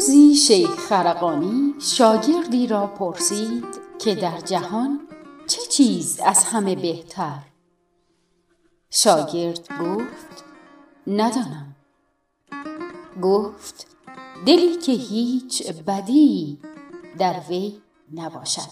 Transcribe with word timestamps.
روزی 0.00 0.36
شیخ 0.36 0.70
خرقانی 0.70 1.74
شاگردی 1.80 2.66
را 2.66 2.86
پرسید 2.86 3.64
که 3.98 4.14
در 4.14 4.40
جهان 4.40 5.00
چه 5.46 5.60
چیز 5.70 6.20
از 6.20 6.44
همه 6.44 6.74
بهتر؟ 6.74 7.38
شاگرد 8.90 9.68
گفت 9.80 10.44
ندانم. 11.06 11.76
گفت 13.22 13.86
دلی 14.46 14.76
که 14.76 14.92
هیچ 14.92 15.72
بدی 15.72 16.58
در 17.18 17.40
وی 17.48 17.80
نباشد. 18.14 18.70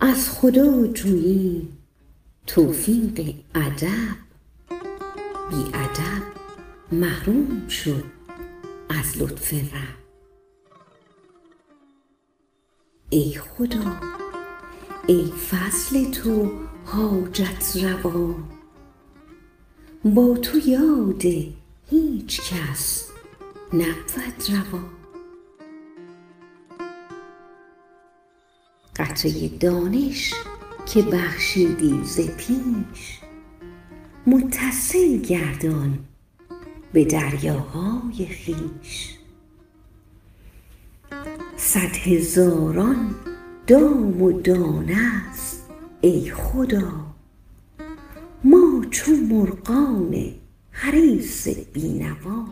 از 0.00 0.30
خدا 0.30 0.86
جویی 0.86 1.68
توفیق 2.46 3.34
ادب. 3.54 4.16
بی 5.50 5.64
ادب. 5.74 6.35
محروم 6.92 7.68
شد 7.68 8.04
از 8.88 9.22
لطف 9.22 9.52
رب. 9.52 9.96
ای 13.10 13.38
خدا 13.38 14.00
ای 15.06 15.32
فضل 15.50 16.10
تو 16.10 16.50
حاجت 16.84 17.76
روا. 17.76 18.34
با 20.04 20.36
تو 20.36 20.58
یاد 20.58 21.22
هیچ 21.90 22.40
کس 22.40 23.10
نبود 23.72 24.50
روا. 24.50 24.80
قطره 28.96 29.48
دانش 29.48 30.34
که 30.86 31.02
بخشیدی 31.02 32.04
ز 32.04 32.20
پیش 32.20 33.20
متصل 34.26 35.16
گردان 35.16 35.98
به 36.96 37.04
دریاهای 37.04 38.26
خویش 38.44 39.18
صد 41.56 41.96
هزاران 41.96 43.14
دام 43.66 44.22
و 44.22 44.40
دانه 44.40 45.32
ست 45.34 45.70
ای 46.00 46.30
خدا. 46.30 46.92
ما 48.44 48.84
چو 48.90 49.12
مرغان 49.12 50.14
حریص 50.70 51.48
بینوا. 51.48 52.44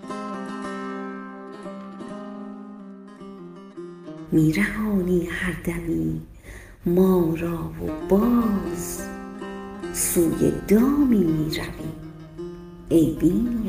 می 4.33 4.53
رهانی 4.53 5.27
هر 5.27 5.61
دمی 5.65 6.23
ما 6.87 7.35
را 7.39 7.59
و 7.59 8.09
باز 8.09 9.03
سوی 9.93 10.53
دامی 10.69 11.25
می 11.25 11.51
روی 11.51 11.93
ای 12.89 13.17
بی 13.21 13.65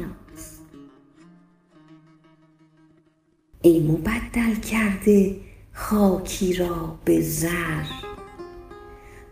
ای 3.66 3.80
مبدل 3.80 4.56
کرده 4.56 5.36
خاکی 5.74 6.54
را 6.54 7.00
به 7.06 7.22
زر. 7.22 7.84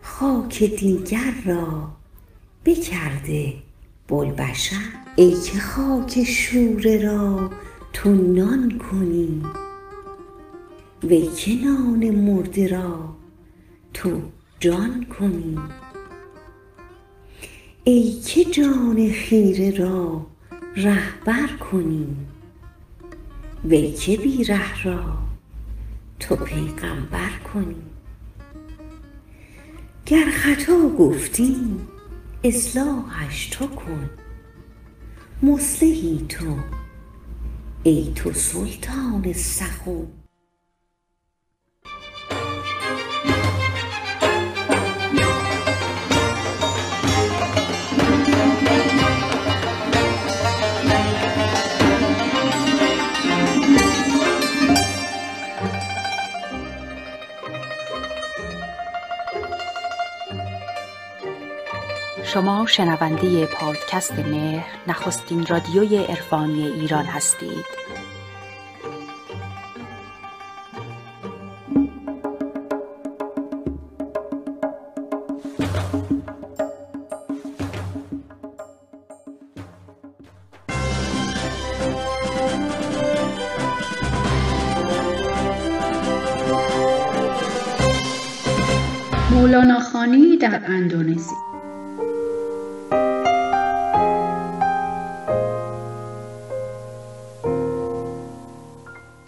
خاک 0.02 0.62
دیگر 0.62 1.34
را 1.44 1.88
بکرده 2.64 3.54
بوالبشر 4.08 4.76
ای 5.16 5.30
که 5.30 5.58
خاک 5.58 6.24
شوره 6.24 7.02
را 7.02 7.50
تو 7.92 8.14
نان 8.14 8.78
کنی 8.78 9.42
وی 11.04 11.26
که 11.26 11.54
نان 11.54 12.10
مرده 12.10 12.68
را 12.68 13.16
تو 13.94 14.20
جان 14.60 15.06
کنی. 15.18 15.58
ای 17.84 18.12
که 18.12 18.44
جان 18.44 19.10
خیره 19.10 19.70
را 19.70 20.26
رهبر 20.76 21.48
کنی. 21.70 22.16
وی 23.64 23.92
که 23.92 24.16
بی 24.16 24.44
ره 24.44 24.82
را 24.82 25.18
تو 26.20 26.36
پیغامبر 26.36 27.30
کنی؟ 27.54 27.82
گر 30.06 30.30
خطا 30.30 30.88
گفتی 30.88 31.56
اصلاحش 32.44 33.46
تو 33.46 33.66
کن 33.66 34.10
مصلحی 35.42 36.26
تو 36.28 36.56
ای 37.82 38.12
تو 38.14 38.32
سلطان 38.32 39.32
سخن. 39.32 40.23
شنونده 62.66 63.46
پادکست 63.46 64.12
مهر 64.12 64.66
نخستین 64.86 65.46
رادیوی 65.46 65.96
عرفانی 66.04 66.66
ایران 66.66 67.04
هستید. 67.04 67.64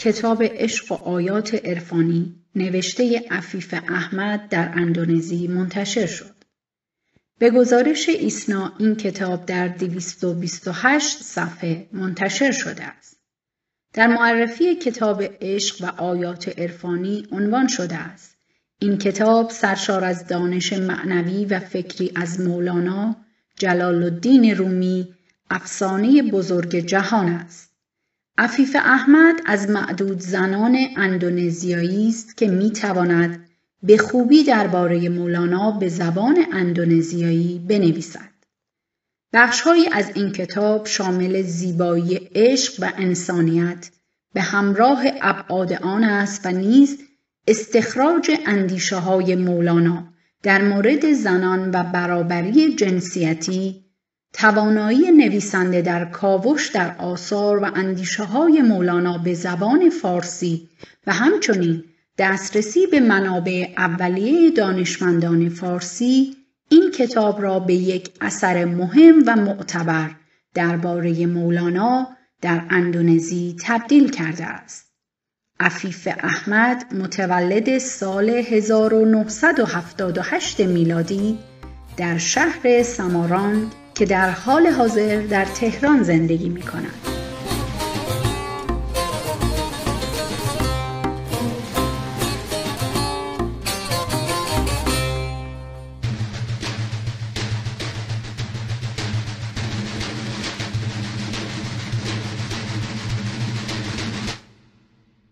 کتاب 0.06 0.42
عشق 0.42 0.92
و 0.92 0.94
آیات 0.94 1.54
عرفانی 1.54 2.34
نوشته 2.54 3.24
عفیف 3.30 3.74
احمد 3.88 4.48
در 4.48 4.72
اندونزی 4.74 5.46
منتشر 5.48 6.06
شد. 6.06 6.34
به 7.38 7.50
گزارش 7.50 8.08
ایسنا 8.08 8.72
این 8.78 8.96
کتاب 8.96 9.46
در 9.46 9.68
228 9.68 11.22
صفحه 11.22 11.88
منتشر 11.92 12.52
شده 12.52 12.84
است. 12.84 13.20
در 13.92 14.06
معرفی 14.06 14.74
کتاب 14.74 15.22
عشق 15.40 15.84
و 15.84 16.02
آیات 16.02 16.58
عرفانی 16.58 17.26
عنوان 17.32 17.68
شده 17.68 17.96
است. 17.96 18.36
این 18.78 18.98
کتاب 18.98 19.50
سرشار 19.50 20.04
از 20.04 20.26
دانش 20.26 20.72
معنوی 20.72 21.44
و 21.44 21.60
فکری 21.60 22.12
از 22.14 22.40
مولانا 22.40 23.16
جلال 23.58 24.02
الدین 24.02 24.56
رومی 24.56 25.14
افسانه 25.50 26.22
بزرگ 26.22 26.76
جهان 26.76 27.28
است. 27.28 27.75
عفیف 28.38 28.76
احمد 28.76 29.34
از 29.46 29.70
معدود 29.70 30.20
زنان 30.20 30.78
اندونزیایی 30.96 32.08
است 32.08 32.36
که 32.36 32.46
می 32.46 32.70
تواند 32.70 33.48
به 33.82 33.98
خوبی 33.98 34.44
درباره 34.44 35.08
مولانا 35.08 35.70
به 35.70 35.88
زبان 35.88 36.46
اندونزیایی 36.52 37.58
بنویسد. 37.68 38.30
بخشهایی 39.32 39.88
از 39.92 40.10
این 40.14 40.32
کتاب 40.32 40.86
شامل 40.86 41.42
زیبایی 41.42 42.30
عشق 42.34 42.74
و 42.78 42.92
انسانیت 42.96 43.90
به 44.34 44.40
همراه 44.40 45.04
ابعاد 45.20 45.72
آن 45.72 46.04
است 46.04 46.46
و 46.46 46.50
نیز 46.50 46.98
استخراج 47.46 48.30
اندیشه 48.46 48.96
های 48.96 49.34
مولانا 49.34 50.12
در 50.42 50.62
مورد 50.62 51.12
زنان 51.12 51.70
و 51.70 51.84
برابری 51.92 52.74
جنسیتی 52.74 53.85
توانایی 54.38 55.10
نویسنده 55.10 55.82
در 55.82 56.04
کاوش 56.04 56.68
در 56.68 56.96
آثار 56.98 57.58
و 57.58 57.70
اندیشه 57.74 58.24
های 58.24 58.62
مولانا 58.62 59.18
به 59.18 59.34
زبان 59.34 59.90
فارسی 59.90 60.68
و 61.06 61.12
همچنین 61.12 61.84
دسترسی 62.18 62.86
به 62.86 63.00
منابع 63.00 63.66
اولیه 63.76 64.50
دانشمندان 64.50 65.48
فارسی 65.48 66.36
این 66.68 66.90
کتاب 66.90 67.42
را 67.42 67.58
به 67.58 67.74
یک 67.74 68.10
اثر 68.20 68.64
مهم 68.64 69.22
و 69.26 69.36
معتبر 69.36 70.10
درباره 70.54 71.26
مولانا 71.26 72.08
در 72.42 72.62
اندونزی 72.70 73.56
تبدیل 73.62 74.10
کرده 74.10 74.46
است. 74.46 74.86
عفیف 75.60 76.08
احمد 76.20 76.94
متولد 76.94 77.78
سال 77.78 78.30
1978 78.30 80.60
میلادی 80.60 81.38
در 81.96 82.18
شهر 82.18 82.82
سماراند 82.82 83.74
که 83.96 84.04
در 84.04 84.30
حال 84.30 84.66
حاضر 84.66 85.20
در 85.20 85.44
تهران 85.44 86.02
زندگی 86.02 86.48
می 86.48 86.62
کنند. 86.62 86.92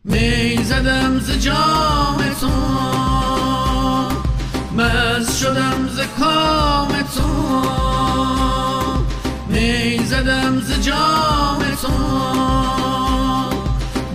می 0.04 0.64
زدم 0.64 1.18
ز 1.18 1.30
جام 1.30 2.34
تو 2.40 2.48
مز 4.76 5.36
شدم 5.36 5.88
ز 5.88 6.00
کام 6.20 6.93
ز 10.64 10.80
جام 10.80 11.58
تو. 11.82 11.88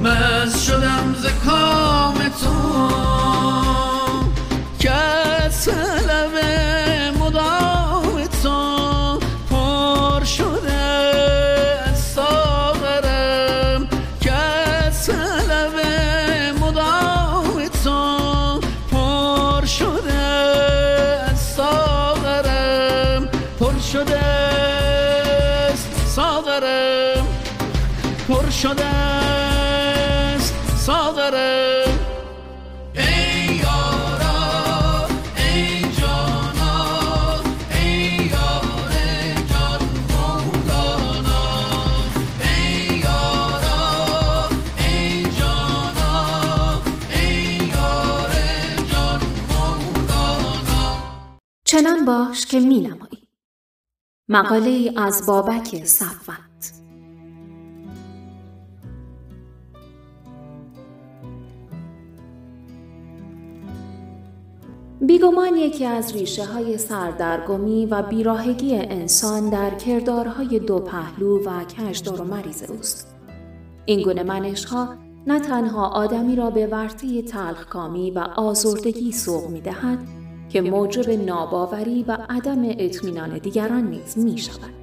مز 0.04 0.62
شدم 0.62 1.16
ز 1.22 1.26
کام 1.46 2.16
تو. 2.42 3.09
که 52.50 52.60
می 52.60 52.80
نمایی 52.80 53.28
مقاله 54.30 54.94
از 54.98 55.26
بابک 55.28 55.86
صفوت 55.86 56.74
بیگمان 65.02 65.56
یکی 65.56 65.86
از 65.86 66.14
ریشه 66.14 66.46
های 66.46 66.78
سردرگمی 66.78 67.86
و 67.86 68.02
بیراهگی 68.02 68.76
انسان 68.76 69.50
در 69.50 69.76
کردارهای 69.76 70.60
دو 70.60 70.80
پهلو 70.80 71.44
و 71.44 71.64
کشدار 71.64 72.22
و 72.22 72.24
مریض 72.24 72.64
اوست. 72.64 73.16
این 73.86 74.04
گونه 74.04 74.24
منش 74.24 74.66
ها 74.66 74.96
نه 75.28 75.40
تنها 75.40 75.88
آدمی 75.88 76.36
را 76.36 76.50
به 76.50 76.68
ورطه 76.68 77.22
تلخکامی 77.22 78.12
و 78.12 78.20
آزردگی 78.20 79.12
سوق 79.12 79.50
می 79.50 79.62
دهد 79.62 80.19
که 80.50 80.62
موجب 80.62 81.10
ناباوری 81.10 82.04
و 82.04 82.18
عدم 82.30 82.64
اطمینان 82.64 83.38
دیگران 83.38 83.88
نیز 83.88 84.18
می 84.18 84.38
شود. 84.38 84.74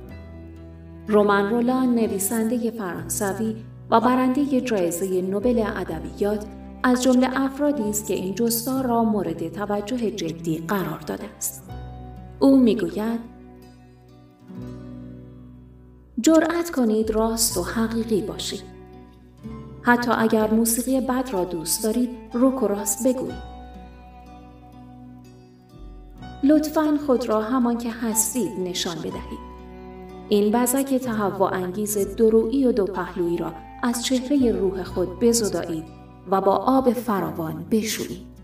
رومن 1.08 1.50
رولان 1.50 1.94
نویسنده 1.94 2.70
فرانسوی 2.70 3.56
و 3.90 4.00
برنده 4.00 4.60
جایزه 4.60 5.22
نوبل 5.22 5.64
ادبیات 5.76 6.46
از 6.82 7.02
جمله 7.02 7.40
افرادی 7.40 7.82
است 7.82 8.06
که 8.06 8.14
این 8.14 8.34
جستار 8.34 8.86
را 8.86 9.04
مورد 9.04 9.52
توجه 9.52 10.10
جدی 10.10 10.58
قرار 10.68 11.00
داده 11.06 11.24
است. 11.36 11.64
او 12.38 12.60
می‌گوید 12.60 13.20
جرأت 16.20 16.70
کنید 16.70 17.10
راست 17.10 17.56
و 17.56 17.62
حقیقی 17.62 18.22
باشید. 18.22 18.62
حتی 19.82 20.10
اگر 20.18 20.50
موسیقی 20.50 21.00
بد 21.00 21.28
را 21.32 21.44
دوست 21.44 21.84
دارید 21.84 22.10
روک 22.32 22.62
و 22.62 22.66
راست 22.66 23.08
بگویید. 23.08 23.55
لطفا 26.42 26.98
خود 27.06 27.28
را 27.28 27.42
همان 27.42 27.78
که 27.78 27.90
هستید 27.90 28.50
نشان 28.60 28.96
بدهید. 28.98 29.56
این 30.28 30.52
بزک 30.52 30.94
تهوع 30.94 31.54
انگیز 31.54 32.16
درویی 32.16 32.64
و 32.64 32.72
دو 32.72 32.84
پهلویی 32.84 33.36
را 33.36 33.52
از 33.82 34.04
چهره 34.04 34.52
روح 34.52 34.82
خود 34.82 35.20
بزدایید 35.20 35.84
و 36.30 36.40
با 36.40 36.56
آب 36.56 36.92
فراوان 36.92 37.66
بشویید. 37.70 38.36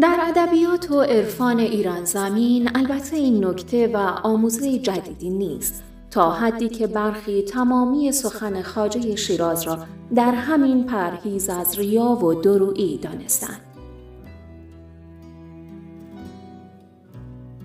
در 0.00 0.18
ادبیات 0.28 0.90
و 0.90 1.00
عرفان 1.00 1.58
ایران 1.58 2.04
زمین 2.04 2.70
البته 2.74 3.16
این 3.16 3.44
نکته 3.44 3.90
و 3.94 3.96
آموزه 4.22 4.78
جدیدی 4.78 5.30
نیست 5.30 5.89
تا 6.10 6.30
حدی 6.30 6.68
که 6.68 6.86
برخی 6.86 7.42
تمامی 7.42 8.12
سخن 8.12 8.62
خاجه 8.62 9.16
شیراز 9.16 9.62
را 9.62 9.78
در 10.14 10.32
همین 10.34 10.86
پرهیز 10.86 11.48
از 11.48 11.78
ریا 11.78 12.04
و 12.04 12.34
درویی 12.34 12.98
دانستند. 12.98 13.60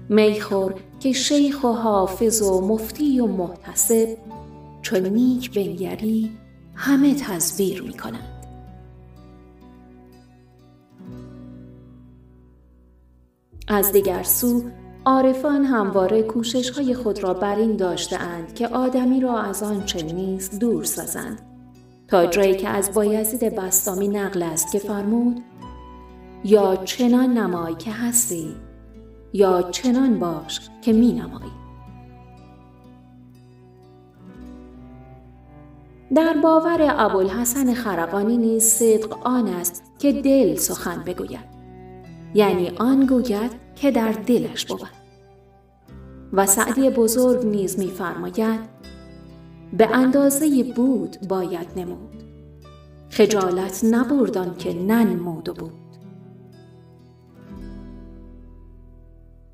میخور 0.10 0.76
که 1.00 1.14
شیخ 1.14 1.64
و 1.64 1.68
حافظ 1.68 2.42
و 2.42 2.62
مفتی 2.62 3.20
و 3.20 3.28
محتسب 3.28 4.18
چون 4.82 5.06
نیک 5.06 5.54
بنگری 5.54 6.32
همه 6.76 7.16
تصویر 7.16 7.82
می 7.82 7.94
کنند. 7.94 8.32
از 13.68 13.92
دیگر 13.92 14.24
سو 14.24 14.64
عارفان 15.08 15.66
همواره 15.66 16.24
کوشش 16.24 16.70
های 16.70 16.94
خود 16.94 17.24
را 17.24 17.34
بر 17.34 17.56
این 17.56 17.76
داشته 17.76 18.22
اند 18.22 18.54
که 18.54 18.68
آدمی 18.68 19.22
را 19.22 19.40
از 19.40 19.64
آنچه 19.64 20.02
نیست 20.04 20.60
دور 20.60 20.84
سازند 20.84 21.42
تا 22.08 22.26
جایی 22.26 22.56
که 22.56 22.70
از 22.70 22.94
بایزید 22.94 23.56
بستامی 23.56 24.08
نقل 24.08 24.44
است 24.44 24.72
که 24.72 24.80
فرمود 24.80 25.44
یا 26.44 26.76
چنان 26.76 27.38
نمای 27.38 27.76
که 27.76 27.92
هستی 27.92 28.56
یا 29.34 29.62
چنان 29.62 30.20
باش 30.20 30.70
که 30.82 30.94
می 30.94 31.14
نمایی. 31.14 31.52
در 36.16 36.34
باور 36.44 36.94
ابوالحسن 36.98 37.74
خرقانی 37.74 38.38
نیز 38.38 38.64
صدق 38.64 39.28
آن 39.28 39.48
است 39.48 39.84
که 40.00 40.12
دل 40.12 40.56
سخن 40.56 41.04
بگوید 41.04 41.56
یعنی 42.34 42.70
آن 42.70 43.06
گوید 43.06 43.65
که 43.76 43.92
در 43.92 44.12
دلش 44.12 44.66
بود. 44.66 44.82
و 46.34 46.46
سعدی 46.46 46.90
بزرگ 46.90 47.46
نیز 47.46 47.80
میفرماید 47.80 48.60
به 49.74 49.96
اندازه 49.96 50.64
بود 50.76 51.18
باید 51.28 51.68
نمود. 51.76 52.24
خجالت 53.10 53.84
نبردان 53.84 54.56
که 54.58 54.74
ننمود 54.74 55.50
و 55.50 55.54
بود. 55.54 55.72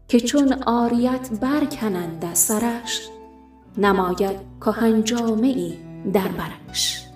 که 0.08 0.20
چون 0.20 0.54
آریت 0.54 1.30
برکنند 1.42 2.26
از 2.26 2.38
سرش 2.38 3.10
نماید 3.78 4.38
کهن 4.62 5.04
جامعی 5.04 5.78
در 6.14 6.28
برش. 6.28 7.11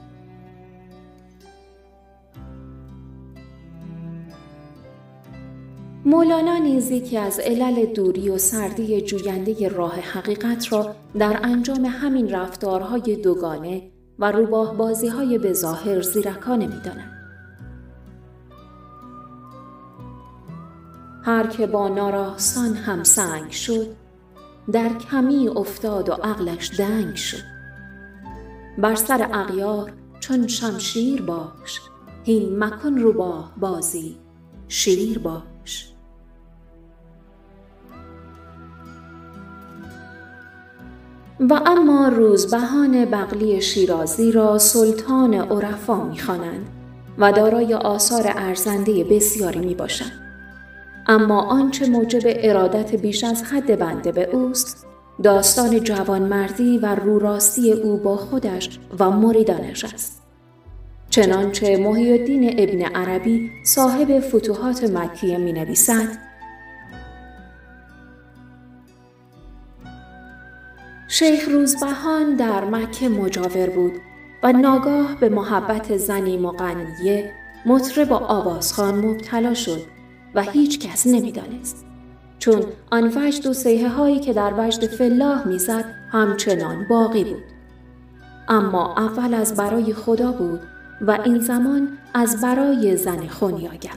مولانا 6.07 6.57
نیز 6.57 6.91
یکی 6.91 7.17
از 7.17 7.39
علل 7.39 7.85
دوری 7.85 8.29
و 8.29 8.37
سردی 8.37 9.01
جوینده 9.01 9.67
راه 9.67 9.95
حقیقت 9.95 10.73
را 10.73 10.95
در 11.19 11.39
انجام 11.43 11.85
همین 11.85 12.29
رفتارهای 12.29 13.15
دوگانه 13.15 13.91
و 14.19 14.31
روباه 14.31 14.77
بازی 14.77 15.07
های 15.07 15.37
به 15.37 15.53
ظاهر 15.53 16.01
زیرکانه 16.01 16.67
می 16.67 16.81
داند. 16.85 17.11
هر 21.23 21.47
که 21.47 21.67
با 21.67 21.87
ناراستان 21.87 22.73
هم 22.73 23.03
سنگ 23.03 23.51
شد 23.51 23.87
در 24.71 24.89
کمی 24.89 25.47
افتاد 25.47 26.09
و 26.09 26.13
عقلش 26.13 26.79
دنگ 26.79 27.15
شد 27.15 27.43
بر 28.77 28.95
سر 28.95 29.29
اغیار 29.33 29.93
چون 30.19 30.47
شمشیر 30.47 31.21
باش 31.21 31.81
هین 32.23 32.63
مکن 32.63 32.97
روباه 32.97 33.53
بازی 33.59 34.17
شیر 34.67 35.19
باش 35.19 35.54
و 41.39 41.61
اما 41.65 42.07
روزبهان 42.07 43.05
بغلی 43.05 43.61
شیرازی 43.61 44.31
را 44.31 44.57
سلطان 44.57 45.33
عرفا 45.33 46.03
می‌خوانند 46.03 46.69
و 47.17 47.31
دارای 47.31 47.73
آثار 47.73 48.23
ارزنده 48.35 49.03
بسیاری 49.03 49.59
می 49.59 49.75
باشند. 49.75 50.11
اما 51.07 51.41
آنچه 51.41 51.87
موجب 51.89 52.21
ارادت 52.25 52.95
بیش 52.95 53.23
از 53.23 53.43
حد 53.43 53.79
بنده 53.79 54.11
به 54.11 54.29
اوست 54.35 54.87
داستان 55.23 55.79
جوانمردی 55.79 56.77
و 56.77 56.95
روراستی 56.95 57.71
او 57.71 57.97
با 57.97 58.17
خودش 58.17 58.79
و 58.99 59.11
مریدانش 59.11 59.85
است. 59.85 60.21
چنانچه 61.09 61.77
محی 61.77 62.11
الدین 62.11 62.59
ابن 62.59 62.81
عربی 62.81 63.49
صاحب 63.65 64.19
فتوحات 64.19 64.83
مکیه 64.83 65.37
می 65.37 65.53
نویسد 65.53 66.07
شیخ 71.17 71.49
روزبهان 71.49 72.35
در 72.35 72.65
مکه 72.65 73.09
مجاور 73.09 73.69
بود 73.69 73.93
و 74.43 74.51
ناگاه 74.51 75.19
به 75.19 75.29
محبت 75.29 75.97
زنی 75.97 76.37
مغنیه 76.37 77.31
مطرب 77.65 78.11
و 78.11 78.13
آوازخان 78.13 79.05
مبتلا 79.05 79.53
شد 79.53 79.81
و 80.35 80.41
هیچ 80.41 80.79
کس 80.79 81.07
نمی‌دانست. 81.07 81.85
چون 82.39 82.63
آن 82.91 83.11
وجد 83.15 83.47
و 83.47 83.53
سیه 83.53 83.89
هایی 83.89 84.19
که 84.19 84.33
در 84.33 84.53
وجد 84.57 84.87
فلاح 84.87 85.47
می‌زد 85.47 85.85
همچنان 86.11 86.87
باقی 86.89 87.23
بود. 87.23 87.43
اما 88.47 88.95
اول 88.97 89.33
از 89.33 89.55
برای 89.55 89.93
خدا 89.93 90.31
بود 90.31 90.61
و 91.01 91.11
این 91.25 91.39
زمان 91.39 91.97
از 92.13 92.41
برای 92.41 92.97
زن 92.97 93.27
خونیاگر. 93.27 93.95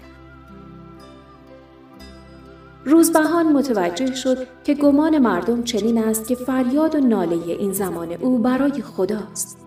روزبهان 2.88 3.52
متوجه 3.52 4.14
شد 4.14 4.46
که 4.64 4.74
گمان 4.74 5.18
مردم 5.18 5.62
چنین 5.62 5.98
است 5.98 6.28
که 6.28 6.34
فریاد 6.34 6.94
و 6.94 7.00
ناله 7.00 7.36
این 7.46 7.72
زمان 7.72 8.12
او 8.12 8.38
برای 8.38 8.82
خداست. 8.82 9.58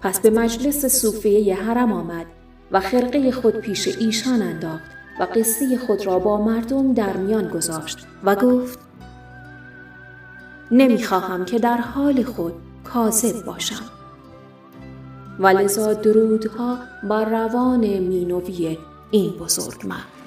پس 0.00 0.20
به 0.20 0.30
مجلس 0.30 0.86
صوفیه 0.86 1.54
حرم 1.54 1.92
آمد 1.92 2.26
و 2.72 2.80
خرقه 2.80 3.32
خود 3.32 3.56
پیش 3.56 3.88
ایشان 3.88 4.42
انداخت 4.42 4.90
و 5.20 5.26
قصه 5.34 5.78
خود 5.78 6.06
را 6.06 6.18
با 6.18 6.44
مردم 6.44 6.92
در 6.92 7.16
میان 7.16 7.48
گذاشت 7.48 8.06
و 8.24 8.36
گفت 8.36 8.78
نمی‌خواهم 10.70 11.44
که 11.44 11.58
در 11.58 11.76
حال 11.76 12.22
خود 12.22 12.52
کاذب 12.84 13.44
باشم 13.44 13.84
و 15.38 15.54
درودها 15.94 16.78
بر 17.08 17.24
روان 17.24 17.86
مینوی 17.86 18.78
این 19.10 19.30
بزرگ 19.30 19.86
مرد 19.86 20.19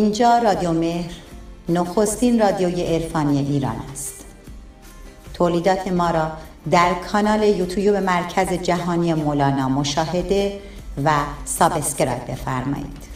اینجا 0.00 0.38
رادیو 0.38 0.72
مهر 0.72 1.10
نخستین 1.68 2.40
رادیوی 2.40 2.82
عرفانی 2.82 3.38
ایران 3.38 3.76
است. 3.92 4.24
تولیدات 5.34 5.88
ما 5.88 6.10
را 6.10 6.32
در 6.70 6.94
کانال 7.12 7.42
یوتیوب 7.42 7.96
مرکز 7.96 8.48
جهانی 8.52 9.14
مولانا 9.14 9.68
مشاهده 9.68 10.60
و 11.04 11.10
subscribe 11.44 12.30
بفرمایید. 12.30 13.10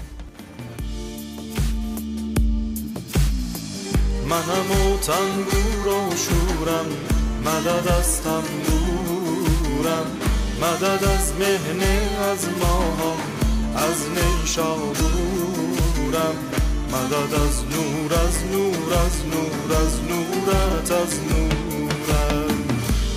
منم 4.28 4.70
و 4.70 4.98
تنبور 4.98 5.88
و 5.88 6.16
شورم 6.16 6.86
مدد 7.44 7.88
از 7.98 8.20
تنبورم 8.22 10.06
مدد 10.62 11.04
از 11.04 11.32
مهنه 11.38 11.98
از 12.32 12.48
ماها 12.60 13.12
از 13.76 13.98
نیشابورم. 14.08 14.94
مدد 16.94 17.34
از 17.34 17.64
نور 17.64 18.14
از 18.14 18.36
نور 18.52 18.94
از 19.06 19.16
نور 19.32 19.70
از 19.84 19.94
نورت 20.08 20.90
از 20.90 21.12
نورم. 21.30 22.58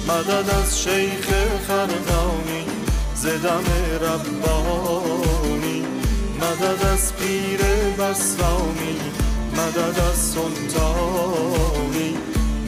مدد 0.07 0.50
از 0.50 0.81
شیخ 0.81 1.27
خرقانی 1.67 2.65
زدم 3.15 3.63
ربانی. 4.01 5.86
مدد 6.41 6.86
از 6.93 7.15
پیر 7.15 7.62
بسرامی 7.98 8.98
مدد 9.57 10.00
از 10.12 10.17
سلطانی. 10.17 12.17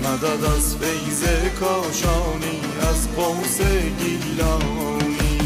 مدد 0.03 0.43
از 0.57 0.75
فیض 0.75 1.23
کاشانی 1.59 2.59
از 2.89 2.99
قوس 3.15 3.57
گیلانی. 3.99 5.37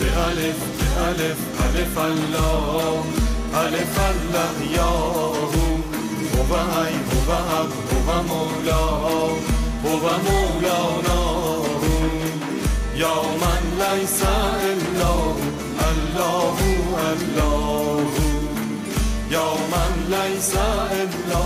به 0.00 0.18
الف 0.18 0.60
به 0.78 0.86
الف 1.06 1.40
الف 1.60 1.98
الله. 1.98 3.31
الف 3.54 3.98
الله 4.10 4.72
یاهو 4.76 5.42
هو 6.34 6.54
ای 6.54 6.94
هو 7.10 7.32
حق 7.32 7.74
هو 7.92 8.22
مولا 8.22 8.84
هو 9.84 10.04
مولانا 10.26 11.22
یا 12.96 13.14
من 13.42 13.62
لیس 13.82 14.22
الا 14.22 15.12
الله 15.90 16.56
الله 17.12 18.06
یا 19.30 19.48
من 19.72 19.92
لیس 20.14 20.54
الا 20.56 21.44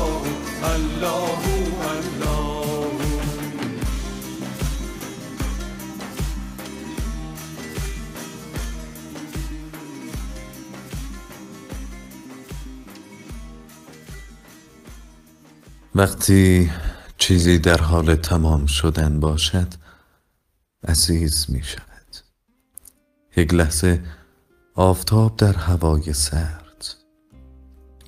الله 0.75 1.56
وقتی 15.97 16.71
چیزی 17.19 17.59
در 17.59 17.81
حال 17.81 18.15
تمام 18.15 18.67
شدن 18.67 19.21
باشد 19.21 19.69
عزیز 20.89 21.47
می 21.49 21.63
شود. 21.63 22.17
یک 23.37 23.55
لحظه 23.55 24.03
آفتاب 24.75 25.37
در 25.37 25.53
هوای 25.53 26.13
سرد 26.13 26.87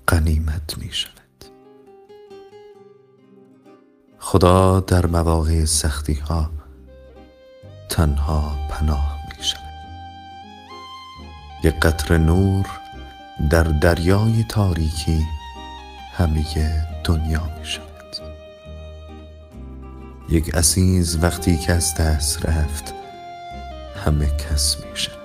قنیمت 0.07 0.79
می 0.79 0.93
شود. 0.93 1.45
خدا 4.19 4.81
در 4.81 5.07
مواقع 5.07 5.65
سختی 5.65 6.15
ها 6.15 6.51
تنها 7.89 8.59
پناه 8.71 9.19
می 9.39 9.45
شود. 9.45 9.63
یک 11.65 11.75
قطر 11.75 12.19
نور 12.19 12.67
در 13.51 13.63
دریای 13.63 14.45
تاریکی 14.49 15.27
همه 16.13 16.98
دنیا 17.09 17.43
می 17.59 17.67
شود. 17.67 18.17
یک 20.29 20.55
عزیز 20.55 21.19
وقتی 21.23 21.57
که 21.57 21.73
از 21.73 21.95
دست 21.95 22.47
رفت 22.47 22.95
همه 24.05 24.27
کس 24.27 24.77
می 24.77 24.97
شود. 24.97 25.19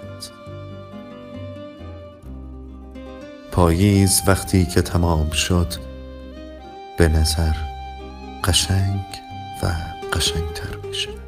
پاییز 3.51 4.21
وقتی 4.27 4.65
که 4.65 4.81
تمام 4.81 5.29
شد 5.29 5.73
به 6.97 7.07
نظر 7.07 7.53
قشنگ 8.43 9.05
و 9.63 9.75
قشنگتر 10.13 10.77
می 10.87 10.93
شود. 10.93 11.19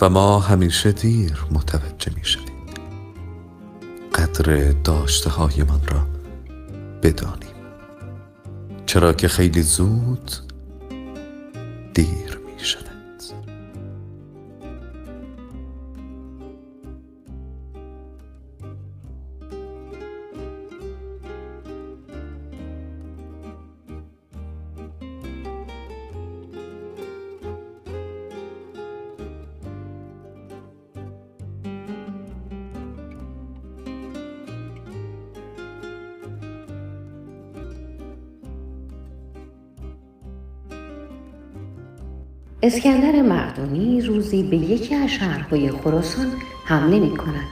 و 0.00 0.10
ما 0.10 0.40
همیشه 0.40 0.92
دیر 0.92 1.44
متوجه 1.50 2.12
می 2.16 2.24
شدیم 2.24 2.64
قدر 4.14 4.72
داشته 4.72 5.30
های 5.30 5.62
من 5.62 5.86
را 5.86 6.06
بدانیم. 7.02 7.43
چرا 8.94 9.12
که 9.12 9.28
خیلی 9.28 9.62
زود 9.62 10.30
دیر 11.94 12.38
می 12.46 12.64
شود 12.64 12.93
اسکندر 42.66 43.22
مقدونی 43.22 44.00
روزی 44.00 44.42
به 44.42 44.56
یکی 44.56 44.94
از 44.94 45.10
شهرهای 45.10 45.70
خراسان 45.70 46.26
حمله 46.64 46.98
می 46.98 47.16
کند. 47.16 47.46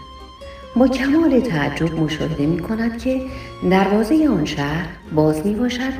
با 0.76 0.88
کمال 0.88 1.40
تعجب 1.40 2.00
مشاهده 2.00 2.46
می 2.46 2.60
کند 2.60 2.98
که 2.98 3.20
دروازه 3.70 4.28
آن 4.28 4.44
شهر 4.44 4.88
باز 5.14 5.46
می 5.46 5.54
باشد 5.54 5.92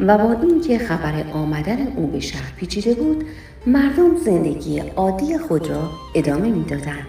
و 0.00 0.18
با 0.18 0.36
اینکه 0.42 0.78
خبر 0.78 1.24
آمدن 1.32 1.86
او 1.96 2.06
به 2.06 2.20
شهر 2.20 2.52
پیچیده 2.56 2.94
بود 2.94 3.24
مردم 3.66 4.16
زندگی 4.16 4.78
عادی 4.78 5.38
خود 5.38 5.66
را 5.66 5.90
ادامه 6.14 6.48
می‌دادند 6.48 7.06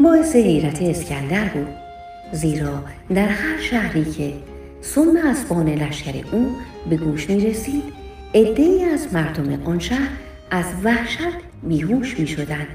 باعث 0.00 0.36
حیرت 0.36 0.82
اسکندر 0.82 1.48
بود 1.48 1.68
زیرا 2.32 2.84
در 3.14 3.28
هر 3.28 3.60
شهری 3.60 4.04
که 4.04 4.32
سم 4.80 5.16
اسبان 5.24 5.68
لشکر 5.68 6.24
او 6.32 6.50
به 6.90 6.96
گوش 6.96 7.30
می 7.30 7.46
رسید 7.46 7.82
ای 8.32 8.84
از 8.84 9.14
مردم 9.14 9.62
آن 9.64 9.78
شهر 9.78 10.31
از 10.54 10.64
وحشت 10.84 11.18
بیهوش 11.62 12.20
می 12.20 12.26
شدند 12.26 12.66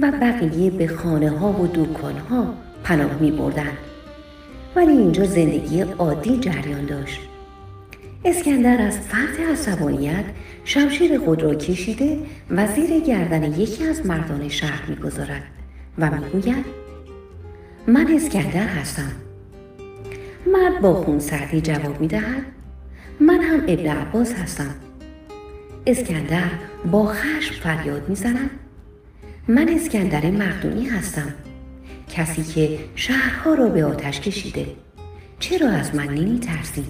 و 0.00 0.12
بقیه 0.20 0.70
به 0.70 0.86
خانه 0.86 1.30
ها 1.30 1.52
و 1.52 1.66
دکان 1.66 2.16
ها 2.18 2.54
پناه 2.84 3.18
می 3.20 3.30
بردند. 3.30 3.78
ولی 4.76 4.92
اینجا 4.92 5.24
زندگی 5.24 5.80
عادی 5.80 6.38
جریان 6.38 6.86
داشت. 6.86 7.20
اسکندر 8.24 8.82
از 8.82 8.98
فرط 8.98 9.40
عصبانیت 9.52 10.24
شمشیر 10.64 11.18
خود 11.18 11.42
را 11.42 11.54
کشیده 11.54 12.18
و 12.50 12.66
زیر 12.66 13.00
گردن 13.00 13.60
یکی 13.60 13.84
از 13.86 14.06
مردان 14.06 14.48
شهر 14.48 14.90
می‌گذارد 14.90 15.42
و 15.98 16.10
می‌گوید 16.10 16.64
من 17.86 18.14
اسکندر 18.16 18.66
هستم 18.66 19.12
مرد 20.46 20.80
با 20.80 20.94
خون 20.94 21.18
سردی 21.18 21.60
جواب 21.60 22.00
می‌دهد 22.00 22.42
من 23.20 23.40
هم 23.40 23.60
ابن 23.68 23.86
عباس 23.86 24.34
هستم 24.34 24.74
اسکندر 25.86 26.50
با 26.90 27.06
خشم 27.06 27.54
فریاد 27.54 28.08
می‌زند 28.08 28.50
من 29.48 29.68
اسکندر 29.68 30.30
مقدونی 30.30 30.84
هستم 30.84 31.34
کسی 32.08 32.42
که 32.42 32.78
شهرها 32.94 33.54
را 33.54 33.68
به 33.68 33.84
آتش 33.84 34.20
کشیده. 34.20 34.66
چرا 35.38 35.68
از 35.68 35.94
من 35.94 36.08
نمی 36.08 36.40
ترسی؟ 36.40 36.84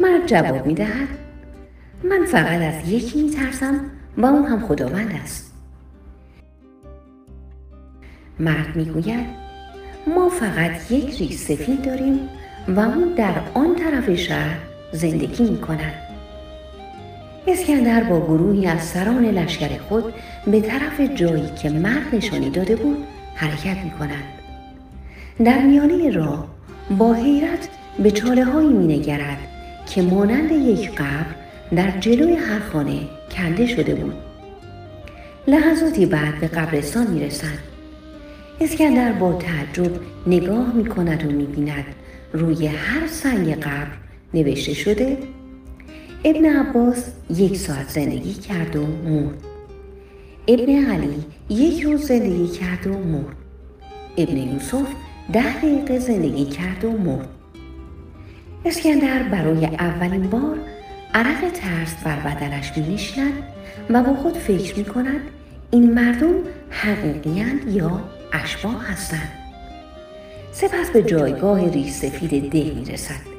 مرد 0.00 0.26
جواب 0.26 0.66
می 0.66 0.74
دهد 0.74 1.08
من 2.04 2.24
فقط 2.24 2.60
از 2.62 2.88
یکی 2.88 3.22
می 3.22 3.30
ترسم 3.30 3.80
و 4.18 4.26
اون 4.26 4.44
هم 4.44 4.66
خداوند 4.66 5.12
است. 5.24 5.52
مرد 8.38 8.76
می 8.76 8.84
گوید 8.84 9.26
ما 10.06 10.28
فقط 10.28 10.90
یک 10.90 11.18
ریش 11.18 11.36
سفید 11.36 11.82
داریم 11.82 12.28
و 12.68 12.80
اون 12.80 13.14
در 13.14 13.34
آن 13.54 13.74
طرف 13.74 14.14
شهر 14.14 14.58
زندگی 14.92 15.50
می 15.50 15.60
کند 15.60 16.11
اسکندر 17.46 18.04
با 18.04 18.20
گروهی 18.20 18.66
از 18.66 18.84
سران 18.84 19.24
لشکر 19.24 19.78
خود 19.78 20.04
به 20.46 20.60
طرف 20.60 21.00
جایی 21.00 21.50
که 21.62 21.70
مرد 21.70 22.14
نشانی 22.14 22.50
داده 22.50 22.76
بود 22.76 23.04
حرکت 23.34 23.76
می 23.84 23.90
کند. 23.90 24.24
در 25.44 25.62
میانه 25.62 26.10
راه 26.10 26.46
با 26.98 27.12
حیرت 27.12 27.68
به 28.02 28.10
چاله 28.10 28.44
هایی 28.44 28.68
می 28.68 28.98
نگرد 28.98 29.38
که 29.86 30.02
مانند 30.02 30.52
یک 30.52 30.90
قبر 30.90 31.34
در 31.76 31.90
جلوی 31.90 32.34
هر 32.34 32.58
خانه 32.58 33.00
کنده 33.30 33.66
شده 33.66 33.94
بود. 33.94 34.14
لحظاتی 35.46 36.06
بعد 36.06 36.40
به 36.40 36.48
قبرستان 36.48 37.06
می 37.06 37.20
رسند. 37.20 37.58
اسکندر 38.60 39.12
با 39.12 39.32
تعجب 39.32 39.92
نگاه 40.26 40.72
می 40.74 40.84
کند 40.84 41.24
و 41.24 41.32
می 41.32 41.44
بیند 41.44 41.84
روی 42.32 42.66
هر 42.66 43.06
سنگ 43.06 43.54
قبر 43.54 43.92
نوشته 44.34 44.74
شده 44.74 45.18
ابن 46.24 46.56
عباس 46.56 47.04
یک 47.36 47.56
ساعت 47.56 47.88
زندگی 47.88 48.34
کرد 48.34 48.76
و 48.76 48.86
مرد. 48.86 49.38
ابن 50.48 50.84
علی 50.90 51.24
یک 51.48 51.82
روز 51.82 52.06
زندگی 52.06 52.48
کرد 52.48 52.86
و 52.86 52.98
مرد. 52.98 53.36
ابن 54.16 54.36
یوسف 54.36 54.86
ده 55.32 55.58
دقیقه 55.58 55.98
زندگی 55.98 56.44
کرد 56.44 56.84
و 56.84 56.90
مرد. 56.90 57.28
اسکندر 58.64 59.22
برای 59.22 59.66
اولین 59.66 60.30
بار 60.30 60.58
عرق 61.14 61.50
ترس 61.54 61.94
بر 62.04 62.16
بدنش 62.16 62.72
می 62.76 62.98
و 63.90 64.02
با 64.02 64.14
خود 64.14 64.34
فکر 64.34 64.78
می 64.78 64.84
کند 64.84 65.20
این 65.70 65.94
مردم 65.94 66.34
حقیقی 66.70 67.44
یا 67.68 68.00
اشباه 68.32 68.84
هستند. 68.86 69.32
سپس 70.52 70.90
به 70.92 71.02
جایگاه 71.02 71.70
ریش 71.70 71.90
سفید 71.90 72.50
ده 72.50 72.74
می 72.74 72.84
رسد 72.84 73.32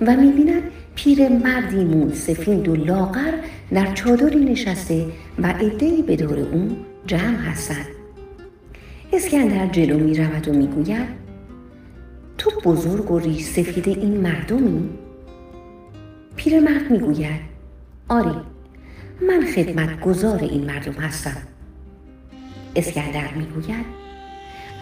و 0.00 0.16
می 0.16 0.32
بیند 0.32 0.62
پیر 0.94 1.28
مردی 1.28 1.84
مون 1.84 2.12
سفید 2.12 2.68
و 2.68 2.76
لاغر 2.76 3.32
در 3.72 3.94
چادری 3.94 4.44
نشسته 4.44 5.06
و 5.38 5.46
عدهای 5.46 6.02
به 6.02 6.16
دور 6.16 6.38
اون 6.38 6.76
جمع 7.06 7.36
هستند. 7.36 7.86
اسکندر 9.12 9.66
جلو 9.66 9.98
می 9.98 10.14
رود 10.14 10.48
و 10.48 10.52
می 10.52 10.66
گوید 10.66 11.22
تو 12.38 12.50
بزرگ 12.64 13.10
و 13.10 13.18
ریش 13.18 13.44
سفید 13.44 13.88
این 13.88 14.20
مردمی؟ 14.20 14.88
پیرمرد 16.36 16.90
می 16.90 16.98
گوید 16.98 17.40
آری 18.08 18.36
من 19.28 19.46
خدمت 19.54 20.00
گذار 20.00 20.38
این 20.38 20.64
مردم 20.64 20.92
هستم. 20.92 21.42
اسکندر 22.76 23.34
می 23.34 23.44
گوید 23.44 23.86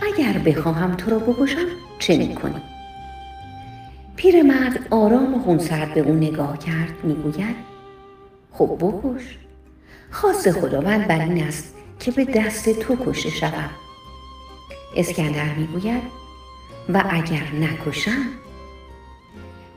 اگر 0.03 0.39
بخواهم 0.39 0.95
تو 0.95 1.11
را 1.11 1.19
بکشم 1.19 1.67
چه 1.99 2.17
می 2.17 2.35
کنی؟ 2.35 2.70
پیرمرد 4.21 4.87
آرام 4.91 5.35
و 5.35 5.39
خونسرد 5.39 5.95
به 5.95 6.01
او 6.01 6.15
نگاه 6.15 6.59
کرد 6.59 7.05
می‌گوید 7.05 7.57
خب 8.53 8.79
بکش. 8.81 9.39
خواست 10.11 10.51
خداوند 10.51 11.09
بر 11.09 11.21
این 11.21 11.45
است 11.45 11.75
که 12.01 12.11
به 12.11 12.25
دست 12.25 12.71
تو 12.71 12.97
کشته 13.07 13.31
شوم. 13.31 13.71
اسکندر 14.97 15.55
می‌گوید 15.55 16.03
و 16.89 17.05
اگر 17.11 17.43
نکشم؟ 17.61 18.27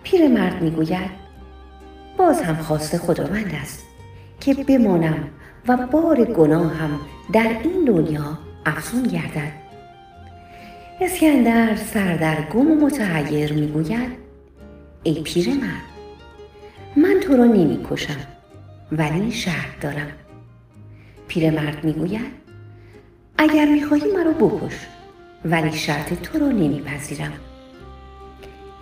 پیرمرد 0.04 0.62
می‌گوید 0.62 1.12
باز 2.18 2.42
هم 2.42 2.56
خواست 2.56 2.98
خداوند 2.98 3.56
است 3.62 3.86
که 4.40 4.54
بمانم 4.54 5.28
و 5.68 5.78
بار 5.78 6.26
گناهم 6.26 7.00
در 7.34 7.58
این 7.64 7.86
دنیا 7.86 8.40
افزون 8.66 9.04
گردد. 9.04 9.52
اسکندر 11.02 11.76
سردرگم 11.76 12.72
و 12.72 12.86
متحیر 12.86 13.54
می‌گوید 13.54 14.24
ای 15.04 15.22
پیرمرد 15.22 15.84
من 16.96 17.20
تو 17.20 17.38
را 17.38 17.46
نمی 17.46 17.86
کشم 17.90 18.20
ولی 18.92 19.32
شرط 19.32 19.80
دارم. 19.82 20.12
پیرمرد 21.28 21.84
می‌گوید 21.84 22.32
اگر 23.38 23.66
می‌خواهی 23.66 24.12
مرا 24.12 24.32
بکش 24.32 24.74
ولی 25.46 25.72
شرط 25.72 26.14
تو 26.14 26.40
را 26.40 26.48
نمیپذیرم. 26.48 27.34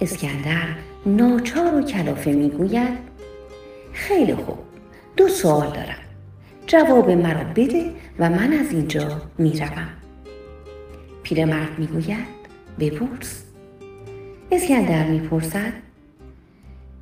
اسکندر 0.02 0.68
ناچار 1.06 1.76
و 1.76 1.82
کلافه 1.82 2.32
می‌گوید 2.32 2.98
خیلی 3.94 4.36
خوب 4.36 4.60
دو 5.18 5.28
سوال 5.28 5.68
دارم. 5.68 6.02
جواب 6.68 7.10
مرا 7.12 7.44
بده 7.44 7.92
و 8.20 8.30
من 8.30 8.54
از 8.54 8.72
اینجا 8.72 9.22
می‌روم. 9.38 9.90
پیرمرد 11.24 11.80
می‌گوید 11.80 12.28
بپرس. 12.80 13.44
اسکندر 14.52 15.08
می‌پرسد 15.08 15.74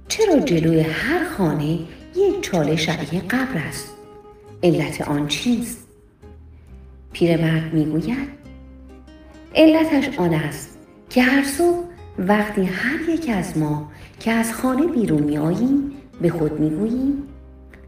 چرا 0.10 0.40
جلوی 0.40 0.80
هر 0.80 1.26
خانه 1.26 1.80
یک 2.16 2.42
چاله 2.42 2.76
شبیه 2.76 3.22
قبر 3.22 3.58
است؟ 3.68 3.94
علت 4.64 5.02
آن 5.02 5.28
چیست؟ 5.28 5.88
پیرمرد 7.14 7.74
می‌گوید 7.74 8.30
علتش 9.56 10.20
آن 10.20 10.34
است 10.34 10.78
که 11.10 11.24
هر 11.24 11.44
صبح 11.44 11.86
وقتی 12.20 12.64
هر 12.64 13.10
یک 13.10 13.30
از 13.30 13.58
ما 13.58 13.92
که 14.20 14.32
از 14.32 14.54
خانه 14.54 14.88
بیرون 14.88 15.24
میآییم 15.24 15.92
به 16.22 16.30
خود 16.30 16.60
می‌گوییم 16.60 17.24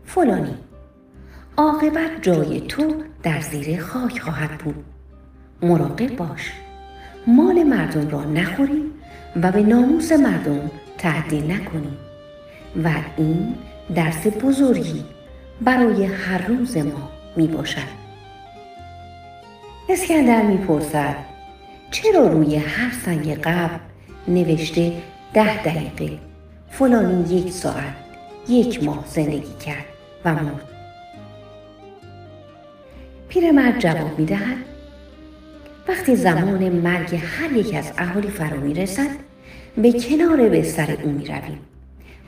فلانی 0.05 0.55
عاقبت 1.57 2.21
جای 2.21 2.61
تو 2.61 2.95
در 3.23 3.41
زیر 3.41 3.81
خاک 3.81 4.19
خواهد 4.19 4.57
بود. 4.57 4.85
مراقب 5.61 6.15
باش 6.15 6.51
مال 7.27 7.63
مردم 7.63 8.09
را 8.09 8.23
نخوریم 8.23 8.91
و 9.43 9.51
به 9.51 9.61
ناموس 9.61 10.11
مردم 10.11 10.71
تهدید 10.97 11.51
نکنیم 11.51 11.97
و 12.83 12.89
این 13.17 13.55
درس 13.95 14.27
بزرگی 14.27 15.03
برای 15.61 16.05
هر 16.05 16.47
روز 16.47 16.77
ما 16.77 17.09
می 17.35 17.47
باشد. 17.47 18.01
اسکندر 19.89 20.41
می 20.41 20.57
پرسد 20.57 21.15
چرا 21.91 22.27
روی 22.27 22.55
هر 22.55 22.91
سنگ 23.05 23.41
قبل 23.41 23.79
نوشته 24.27 24.93
ده 25.33 25.63
دقیقه 25.63 26.17
فلانی 26.69 27.35
یک 27.35 27.51
ساعت 27.51 27.95
یک 28.49 28.83
ماه 28.83 29.05
زندگی 29.07 29.53
کرد 29.65 29.85
و 30.25 30.33
مرد 30.33 30.67
پیرمرد 33.29 33.79
جواب 33.79 34.19
می 34.19 34.25
دهد 34.25 34.57
وقتی 35.87 36.15
زمان 36.15 36.69
مرگ 36.69 37.15
هر 37.15 37.51
یک 37.51 37.75
از 37.75 37.91
اهالی 37.97 38.27
فرا 38.27 38.57
می 38.57 38.73
رسد 38.73 39.09
به 39.77 39.91
کنار 39.91 40.49
بستر 40.49 40.97
او 41.03 41.11
می 41.11 41.25
رویم 41.25 41.59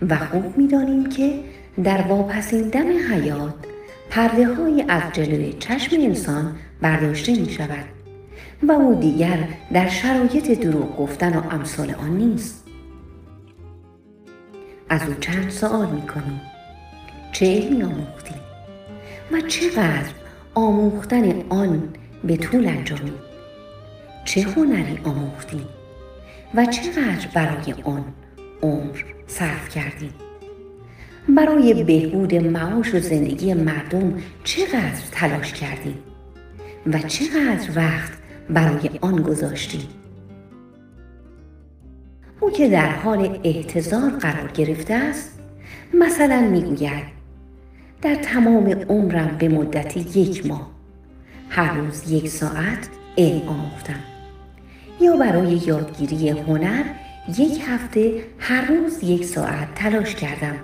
و 0.10 0.18
خوب 0.18 0.58
می‌دانیم 0.58 1.10
که 1.10 1.40
در 1.84 2.02
واپسین 2.02 2.62
دم 2.62 2.88
حیات 3.14 3.54
پرده 4.10 4.54
های 4.54 4.86
از 4.88 5.04
جلوی 5.14 5.54
چشم 5.54 6.02
انسان 6.02 6.56
برداشته 6.82 7.32
می 7.32 7.50
شود 7.50 7.86
و 8.64 8.72
او 8.72 8.96
دیگر 8.96 9.48
در 9.74 9.90
شرایط 9.90 10.52
دروغ 10.60 10.98
گفتن 10.98 11.38
و 11.38 11.42
امثال 11.52 11.92
آن 11.92 12.18
نیست. 12.18 12.64
از 14.90 15.08
او 15.08 15.14
چند 15.14 15.50
سوال 15.50 15.90
می 15.90 16.02
کنیم 16.02 16.42
چه 17.32 17.46
علمی 17.46 17.84
آموختی 17.84 18.36
و 19.32 19.42
چقدر 19.42 20.14
آموختن 20.54 21.42
آن 21.50 21.90
به 22.24 22.38
طول 22.38 22.68
انجامید؟ 22.68 23.34
چه 24.26 24.42
هنری 24.42 25.00
آموختی 25.04 25.62
و 26.56 26.66
چقدر 26.66 27.28
برای 27.34 27.74
آن 27.84 28.06
عمر؟ 28.62 29.13
صرف 29.28 29.70
کردیم 29.70 30.14
برای 31.30 31.84
بهبود 31.84 32.36
معاش 32.36 32.96
و 32.96 33.00
زندگی 33.00 33.54
مردم 33.54 34.14
چقدر 34.44 35.02
تلاش 35.12 35.54
کردیم 35.54 35.98
و 36.86 37.00
چقدر 37.00 37.70
وقت 37.76 38.12
برای 38.50 38.90
آن 39.02 39.22
گذاشتیم 39.22 39.88
او 42.40 42.52
که 42.52 42.70
در 42.70 42.90
حال 42.90 43.40
احتضار 43.44 44.10
قرار 44.10 44.52
گرفته 44.52 44.94
است 44.94 45.40
مثلا 45.94 46.42
می‌گوید 46.42 47.04
در 48.02 48.16
تمام 48.16 48.68
عمرم 48.90 49.38
به 49.38 49.50
مدت 49.50 50.18
یک 50.18 50.46
ماه 50.46 50.72
هر 51.50 51.74
روز 51.74 52.12
یک 52.12 52.28
ساعت 52.28 52.90
علم 53.18 53.48
آموختم. 53.48 54.00
یا 55.02 55.18
برای 55.18 55.52
یادگیری 55.52 56.30
هنر 56.30 56.84
یک 57.28 57.62
هفته 57.68 58.24
هر 58.40 58.66
روز 58.66 59.04
یک 59.04 59.26
ساعت 59.26 59.76
تلاش 59.76 60.16
کردم. 60.16 60.56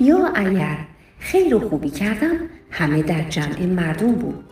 یا 0.00 0.26
اگر 0.34 0.76
خیر 1.18 1.54
و 1.54 1.68
خوبی 1.68 1.90
کردم 1.90 2.36
همه 2.70 3.02
در 3.02 3.22
جمع 3.22 3.66
مردم 3.66 4.12
بود 4.12 4.44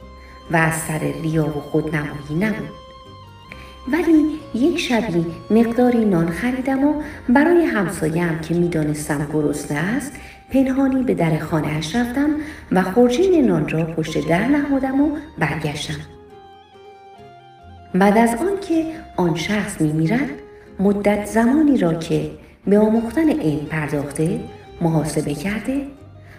و 0.51 0.57
از 0.57 0.75
سر 0.75 1.01
ریا 1.23 1.47
و 1.47 1.61
خودنمایی 1.61 2.35
نبود. 2.41 2.69
ولی 3.93 4.25
یک 4.55 4.81
شبی 4.81 5.27
مقداری 5.51 6.05
نان 6.05 6.31
خریدم 6.31 6.85
و 6.85 7.03
برای 7.29 7.65
همسایم 7.65 8.39
که 8.39 8.55
می‌دانستم 8.55 9.29
گرسنه 9.33 9.79
است 9.79 10.13
پنهانی 10.51 11.03
به 11.03 11.15
در 11.15 11.39
خانهاش 11.39 11.97
رفتم 11.97 12.31
و 12.73 12.83
خورجین 12.83 13.47
نان 13.47 13.69
را 13.69 13.85
پشت 13.85 14.29
در 14.29 14.49
نهادم 14.49 15.01
و 15.01 15.17
برگشتم. 15.39 16.01
بعد 17.95 18.19
از 18.19 18.35
آنکه 18.35 18.85
آن 19.17 19.35
شخص 19.35 19.81
میمیرد 19.81 20.44
مدت 20.79 21.27
زمانی 21.27 21.79
را 21.79 21.95
که 21.95 22.31
به 22.67 22.79
آموختن 22.79 23.31
علم 23.41 23.67
پرداخته 23.67 24.41
محاسبه 24.81 25.35
کرده 25.35 25.87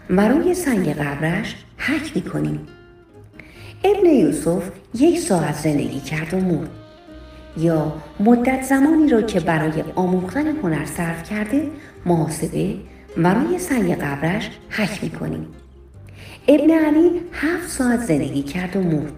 برای 0.10 0.54
سنگ 0.54 0.89
قبرش 0.89 1.56
حک 1.78 2.12
می‌کنیم. 2.15 2.60
ابن 3.84 4.06
یوسف 4.06 4.63
یک 4.93 5.19
ساعت 5.19 5.56
زندگی 5.56 6.00
کرد 6.00 6.34
و 6.34 6.38
مرد. 6.38 6.69
یا 7.58 7.93
مدت 8.19 8.63
زمانی 8.63 9.10
را 9.10 9.21
که 9.21 9.39
برای 9.39 9.84
آموختن 9.95 10.48
هنر 10.48 10.86
صرف 10.86 11.30
کرده 11.30 11.67
محاسبه 12.06 12.76
برای 13.17 13.60
سنگ 13.60 13.95
قبرش 13.95 14.50
حک 14.69 15.04
می‌کنیم. 15.04 15.48
ابن 16.48 16.71
علی 16.71 17.21
هفت 17.34 17.69
ساعت 17.69 18.00
زندگی 18.00 18.41
کرد 18.43 18.76
و 18.76 18.82
مرد. 18.82 19.13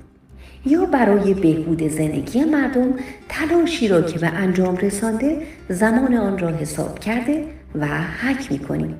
یا 0.69 0.86
برای 0.86 1.34
بهبود 1.34 1.88
زندگی 1.88 2.43
مردم 2.43 2.93
تلاشی 3.30 3.88
را 3.88 4.01
که 4.01 4.19
به 4.19 4.27
انجام 4.27 4.75
رسانده 4.75 5.41
زمان 5.69 6.13
آن 6.13 6.38
را 6.38 6.49
حساب 6.49 6.99
کرده 6.99 7.45
و 7.75 7.88
حک 8.21 8.51
می‌کنیم. 8.51 8.95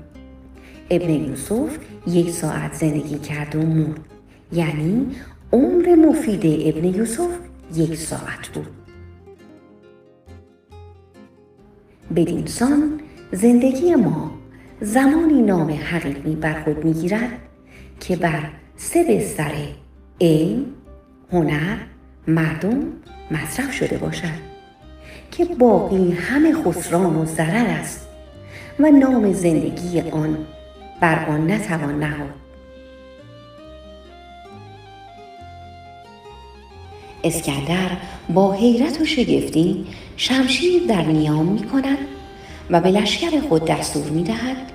ابن 0.90 1.10
یوسف 1.10 1.78
یک 2.08 2.30
ساعت 2.30 2.74
زندگی 2.74 3.18
کرد 3.18 3.56
و 3.56 3.62
مرد. 3.62 4.00
یعنی 4.54 5.08
عمر 5.52 5.96
مفید 5.96 6.42
ابن 6.76 6.84
یوسف 6.84 7.30
یک 7.76 7.96
ساعت 7.96 8.48
بود. 8.54 8.68
بدینسان 12.16 13.00
زندگی 13.32 13.96
ما 13.96 14.32
زمانی 14.82 15.42
نام 15.42 15.72
حقیقی 15.72 16.36
بر 16.36 16.64
خود 16.64 16.86
می‌گیرد 16.86 17.32
که 18.00 18.16
بر 18.16 18.50
سه 18.78 19.04
بستر 19.04 19.52
علم 20.22 20.66
هنر 21.32 21.78
مردم 22.28 22.84
مصرف 23.32 23.74
شده 23.74 23.98
باشد 23.98 24.48
که 25.32 25.46
باقی 25.46 26.12
همه 26.12 26.54
خسران 26.54 27.16
و 27.16 27.26
ضرر 27.26 27.68
است 27.68 28.08
و 28.80 28.90
نام 28.90 29.34
زندگی 29.34 30.02
آن 30.02 30.38
بر 31.02 31.26
آن 31.26 31.52
نتوان 31.52 32.00
نهاد. 32.00 32.34
اسکندر 37.24 37.90
با 38.30 38.54
حیرت 38.54 39.02
و 39.02 39.06
شگفتی 39.06 39.86
شمشیر 40.18 40.84
در 40.88 41.06
نیام 41.06 41.46
می 41.46 41.64
کند 41.64 41.98
و 42.70 42.82
به 42.82 42.90
لشکر 42.90 43.40
خود 43.40 43.66
دستور 43.66 44.10
می 44.10 44.24
دهد 44.24 44.72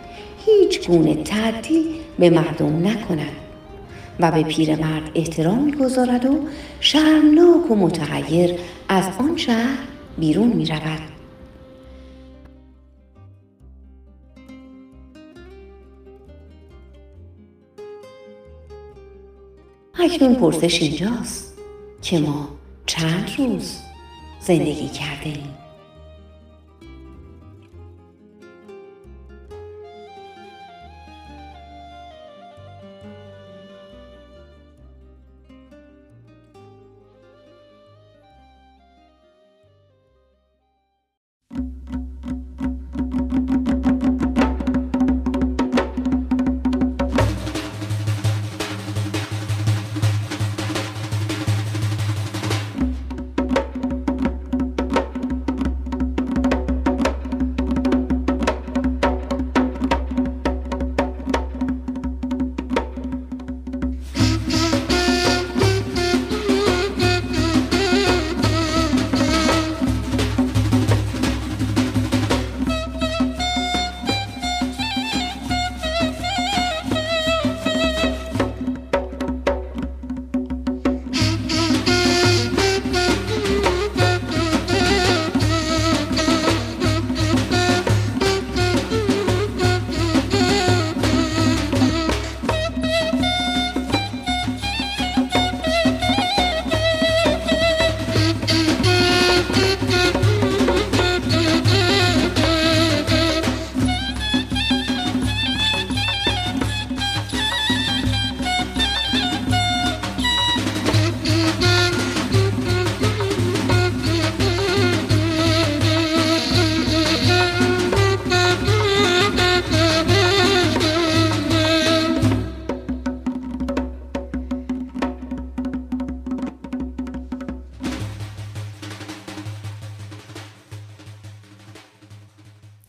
هیچ 0.47 0.89
گونه 0.89 1.15
تعدی 1.15 1.85
به 2.19 2.31
مردم 2.31 2.87
نکند. 2.87 3.42
و 4.23 4.31
به 4.31 4.43
پیرمرد 4.43 5.11
احترام 5.15 5.65
می‌گذارد 5.65 6.27
و 6.27 6.49
شرمناک 6.81 7.71
و 7.71 7.75
متغیر 7.75 8.55
از 8.89 9.05
آن 9.19 9.37
شهر 9.37 9.79
بیرون 10.19 10.49
می 10.49 10.67
رود. 10.67 11.01
اکنون 19.95 20.35
پرسش 20.35 20.83
اینجاست 20.83 21.59
که 22.03 22.19
ما 22.19 22.49
چند 22.87 23.31
روز 23.39 23.79
زندگی 24.41 24.89
کرده 24.89 25.27
ایم. 25.27 25.62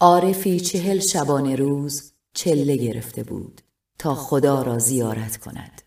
عارفی 0.03 0.59
چهل 0.59 0.99
شبانه 0.99 1.55
روز 1.55 2.13
چله 2.33 2.75
گرفته 2.75 3.23
بود 3.23 3.61
تا 3.99 4.15
خدا 4.15 4.61
را 4.61 4.79
زیارت 4.79 5.37
کند. 5.37 5.81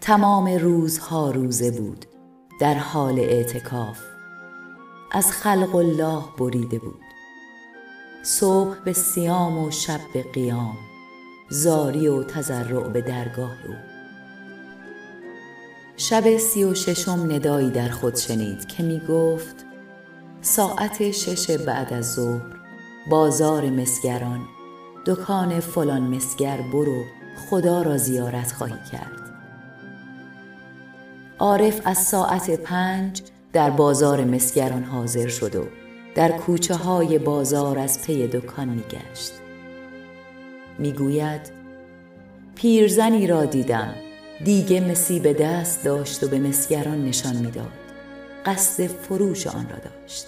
تمام 0.00 0.48
روزها 0.48 1.30
روزه 1.30 1.70
بود 1.70 2.06
در 2.60 2.74
حال 2.74 3.18
اعتکاف. 3.18 3.98
از 5.12 5.32
خلق 5.32 5.74
الله 5.74 6.22
بریده 6.38 6.78
بود. 6.78 7.04
صبح 8.22 8.84
به 8.84 8.92
سیام 8.92 9.58
و 9.58 9.70
شب 9.70 10.00
به 10.14 10.22
قیام 10.22 10.76
زاری 11.50 12.08
و 12.08 12.22
تضرع 12.22 12.88
به 12.88 13.00
درگاه 13.00 13.56
او 13.68 13.74
شب 15.96 16.36
سی 16.36 16.64
و 16.64 16.74
ششم 16.74 17.32
ندایی 17.32 17.70
در 17.70 17.88
خود 17.88 18.16
شنید 18.16 18.68
که 18.68 18.82
می 18.82 19.00
گفت 19.08 19.69
ساعت 20.42 21.10
شش 21.10 21.50
بعد 21.50 21.92
از 21.92 22.14
ظهر. 22.14 22.42
بازار 23.10 23.70
مسگران. 23.70 24.40
دکان 25.06 25.60
فلان 25.60 26.02
مسگر 26.02 26.56
برو 26.72 27.04
خدا 27.50 27.82
را 27.82 27.96
زیارت 27.96 28.52
خواهی 28.52 28.78
کرد. 28.92 29.20
عارف 31.38 31.80
از 31.84 31.98
ساعت 31.98 32.50
پنج 32.50 33.22
در 33.52 33.70
بازار 33.70 34.24
مسگران 34.24 34.84
حاضر 34.84 35.28
شد 35.28 35.56
و 35.56 35.64
در 36.14 36.32
کوچه 36.32 36.74
های 36.74 37.18
بازار 37.18 37.78
از 37.78 38.02
پی 38.02 38.26
دکان 38.26 38.68
میگشت. 38.68 39.32
می‌گوید 40.78 41.40
پیرزنی 42.54 43.26
را 43.26 43.44
دیدم. 43.44 43.94
دیگه 44.44 44.80
مسی 44.80 45.20
به 45.20 45.32
دست 45.32 45.84
داشت 45.84 46.24
و 46.24 46.28
به 46.28 46.38
مسگران 46.38 47.04
نشان 47.04 47.36
می‌داد. 47.36 47.79
قصد 48.46 48.86
فروش 48.86 49.46
آن 49.46 49.68
را 49.68 49.76
داشت. 49.76 50.26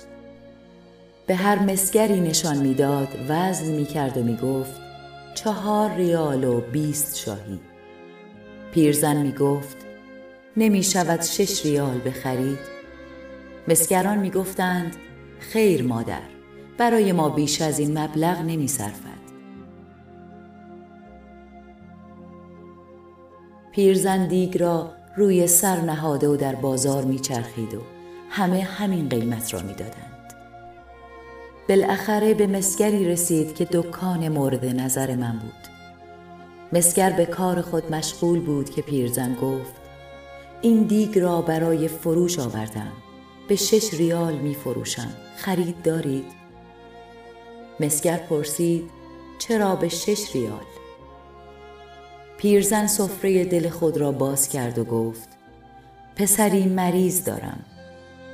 به 1.27 1.35
هر 1.35 1.59
مسگری 1.59 2.21
نشان 2.21 2.57
می‌داد 2.57 3.09
وزن 3.29 3.73
می‌کرد 3.73 4.19
و 4.19 4.23
می‌گفت 4.23 4.81
چهار 5.35 5.95
ریال 5.95 6.45
و 6.45 6.61
بیست 6.61 7.19
شاهی 7.19 7.61
پیرزن 8.75 9.17
می‌گفت 9.17 9.77
نمی 10.57 10.83
شود 10.83 11.23
شش 11.23 11.67
ریال 11.67 12.01
بخرید. 12.07 12.59
مسگران 13.69 14.19
می‌گفتند 14.19 14.97
خیر 15.41 15.83
مادر 15.83 16.23
برای 16.79 17.13
ما 17.13 17.29
بیش 17.29 17.63
از 17.63 17.79
این 17.79 17.99
مبلغ 17.99 18.41
نمی 18.41 18.69
صرفد. 18.69 19.23
پیرزن 23.73 24.29
دیگ 24.29 24.59
را 24.59 24.91
روی 25.17 25.47
سر 25.47 25.81
نهاده 25.81 26.29
و 26.29 26.37
در 26.37 26.55
بازار 26.55 27.05
میچرخید 27.05 27.75
و 27.75 27.81
همه 28.35 28.63
همین 28.63 29.09
قیمت 29.09 29.55
را 29.55 29.61
می‌دادند. 29.61 30.33
بالاخره 31.69 32.35
به 32.35 32.47
مسگری 32.47 33.09
رسید 33.09 33.55
که 33.55 33.65
دکان 33.65 34.29
مورد 34.29 34.65
نظر 34.65 35.17
من 35.17 35.39
بود. 35.39 35.53
مسگر 36.73 37.11
به 37.11 37.27
کار 37.27 37.61
خود 37.61 37.95
مشغول 37.95 38.41
بود 38.41 38.71
که 38.71 38.83
پیرزن 38.83 39.35
گفت 39.35 39.75
این 40.63 40.83
دیگ 40.83 41.19
را 41.19 41.43
برای 41.43 41.89
فروش 41.89 42.39
آوردم. 42.39 42.93
به 43.49 43.57
شش 43.57 43.95
ریال 43.95 44.35
می 44.35 44.55
فروشم. 44.55 45.11
خرید 45.37 45.83
دارید؟ 45.83 46.27
مسگر 47.81 48.17
پرسید 48.17 48.91
چرا 49.39 49.77
به 49.77 49.89
شش 49.89 50.37
ریال؟ 50.37 50.67
پیرزن 52.39 52.87
سفره 52.87 53.45
دل 53.45 53.69
خود 53.69 53.97
را 53.97 54.13
باز 54.13 54.49
کرد 54.49 54.79
و 54.79 54.85
گفت 54.85 55.29
پسری 56.17 56.65
مریض 56.65 57.25
دارم 57.25 57.65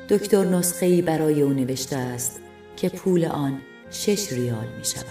دکتر 0.09 0.45
نسخه 0.45 0.87
ای 0.87 1.03
برای 1.03 1.43
او 1.43 1.53
نوشته 1.53 1.97
است 1.97 2.41
که 2.77 2.89
پول 2.89 3.25
آن 3.25 3.61
شش 3.91 4.33
ریال 4.33 4.67
می 4.79 4.85
شود 4.85 5.05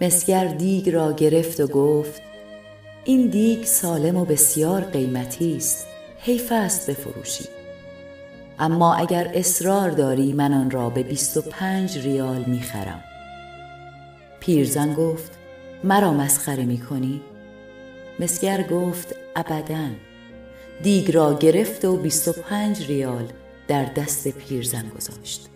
مسگر 0.00 0.46
دیگ 0.46 0.90
را 0.90 1.12
گرفت 1.12 1.60
و 1.60 1.66
گفت 1.66 2.22
این 3.04 3.26
دیگ 3.26 3.64
سالم 3.64 4.16
و 4.16 4.24
بسیار 4.24 4.80
قیمتی 4.80 5.56
است 5.56 5.86
حیف 6.18 6.52
است 6.52 6.90
بفروشی. 6.90 7.44
اما 8.58 8.94
اگر 8.94 9.30
اصرار 9.34 9.90
داری 9.90 10.32
من 10.32 10.52
آن 10.52 10.70
را 10.70 10.90
به 10.90 11.02
بیست 11.02 11.36
و 11.36 11.42
پنج 11.42 11.98
ریال 11.98 12.44
می 12.46 12.60
خرم 12.60 13.04
پیرزن 14.40 14.94
گفت 14.94 15.32
مرا 15.84 16.12
مسخره 16.12 16.64
می 16.64 16.78
کنی؟ 16.78 17.20
مسگر 18.20 18.62
گفت 18.62 19.14
ابدا. 19.36 19.88
دیگ 20.82 21.12
را 21.14 21.34
گرفت 21.34 21.84
و 21.84 21.96
بیست 21.96 22.28
و 22.28 22.32
پنج 22.32 22.86
ریال 22.86 23.28
در 23.68 23.84
دست 23.84 24.28
پیرزن 24.28 24.88
گذاشت. 24.96 25.48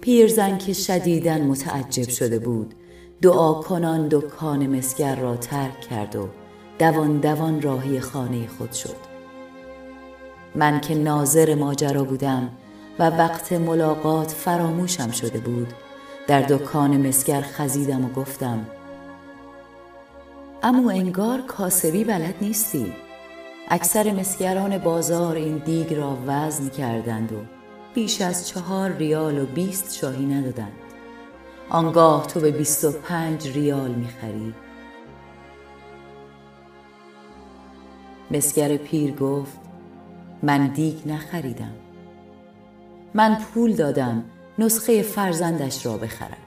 پیرزن 0.00 0.58
که 0.58 0.72
شدیدن 0.72 1.40
متعجب 1.40 2.08
شده 2.08 2.38
بود 2.38 2.74
دعا 3.22 3.54
کنان 3.54 4.08
دکان 4.10 4.66
مسگر 4.66 5.16
را 5.16 5.36
ترک 5.36 5.80
کرد 5.80 6.16
و 6.16 6.28
دوان 6.78 7.18
دوان 7.18 7.62
راهی 7.62 8.00
خانه 8.00 8.46
خود 8.46 8.72
شد. 8.72 8.96
من 10.54 10.80
که 10.80 10.94
ناظر 10.94 11.54
ماجرا 11.54 12.04
بودم 12.04 12.50
و 12.98 13.10
وقت 13.10 13.52
ملاقات 13.52 14.30
فراموشم 14.30 15.10
شده 15.10 15.38
بود 15.38 15.72
در 16.26 16.42
دکان 16.42 17.06
مسگر 17.06 17.40
خزیدم 17.40 18.04
و 18.04 18.08
گفتم 18.08 18.66
اما 20.66 20.90
انگار 20.90 21.40
کاسبی 21.40 22.04
بلد 22.04 22.34
نیستی. 22.40 22.92
اکثر 23.68 24.12
مسگران 24.12 24.78
بازار 24.78 25.36
این 25.36 25.58
دیگ 25.58 25.94
را 25.94 26.18
وزن 26.26 26.68
کردند 26.68 27.32
و 27.32 27.36
بیش 27.94 28.20
از 28.20 28.48
چهار 28.48 28.90
ریال 28.90 29.38
و 29.38 29.46
بیست 29.46 29.94
شاهی 29.94 30.26
ندادند. 30.26 30.72
آنگاه 31.70 32.26
تو 32.26 32.40
به 32.40 32.50
بیست 32.50 32.84
و 32.84 32.92
پنج 32.92 33.48
ریال 33.48 33.90
می‌خری. 33.90 34.54
مسگر 38.30 38.76
پیر 38.76 39.14
گفت 39.14 39.58
من 40.42 40.66
دیگ 40.66 41.08
نخریدم. 41.08 41.74
من 43.14 43.34
پول 43.34 43.74
دادم 43.74 44.24
نسخه 44.58 45.02
فرزندش 45.02 45.86
را 45.86 45.96
بخرد 45.96 46.43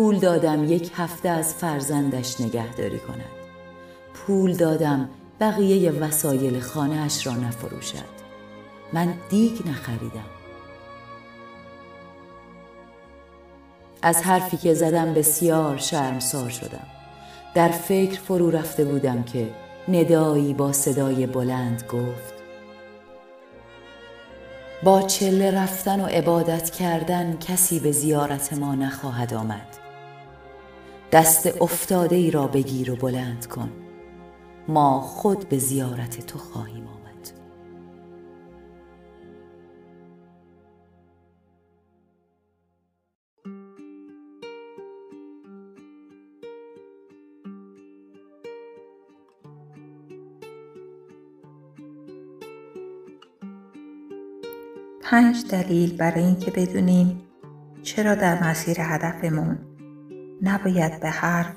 پول 0.00 0.18
دادم 0.18 0.64
یک 0.64 0.92
هفته 0.96 1.28
از 1.28 1.54
فرزندش 1.54 2.40
نگهداری 2.40 2.98
کند. 2.98 3.30
پول 4.14 4.56
دادم 4.56 5.08
بقیه 5.40 5.90
وسایل 5.90 6.60
خانه 6.60 7.00
اش 7.00 7.26
را 7.26 7.32
نفروشد. 7.32 8.20
من 8.92 9.14
دیگ 9.30 9.68
نخریدم. 9.68 10.30
از 14.02 14.22
حرفی 14.22 14.56
که 14.56 14.74
زدم 14.74 15.14
بسیار 15.14 15.76
شرمسار 15.76 16.50
شدم. 16.50 16.86
در 17.54 17.68
فکر 17.68 18.20
فرو 18.20 18.50
رفته 18.50 18.84
بودم 18.84 19.22
که 19.22 19.48
ندایی 19.88 20.54
با 20.54 20.72
صدای 20.72 21.26
بلند 21.26 21.84
گفت 21.92 22.34
با 24.82 25.02
چله 25.02 25.50
رفتن 25.50 26.00
و 26.00 26.06
عبادت 26.06 26.70
کردن 26.70 27.36
کسی 27.36 27.80
به 27.80 27.92
زیارت 27.92 28.52
ما 28.52 28.74
نخواهد 28.74 29.34
آمد. 29.34 29.79
دست 31.12 31.62
افتاده 31.62 32.16
ای 32.16 32.30
را 32.30 32.46
بگیر 32.46 32.90
و 32.90 32.96
بلند 32.96 33.46
کن. 33.46 33.70
ما 34.68 35.00
خود 35.00 35.48
به 35.48 35.58
زیارت 35.58 36.26
تو 36.26 36.38
خواهیم 36.38 36.86
آمد. 36.86 37.30
پنج 55.02 55.46
دلیل 55.50 55.96
برای 55.96 56.24
اینکه 56.24 56.50
بدونیم 56.50 57.22
چرا 57.82 58.14
در 58.14 58.48
مسیر 58.48 58.76
هدفمون 58.80 59.69
نباید 60.42 61.00
به 61.00 61.10
حرف 61.10 61.54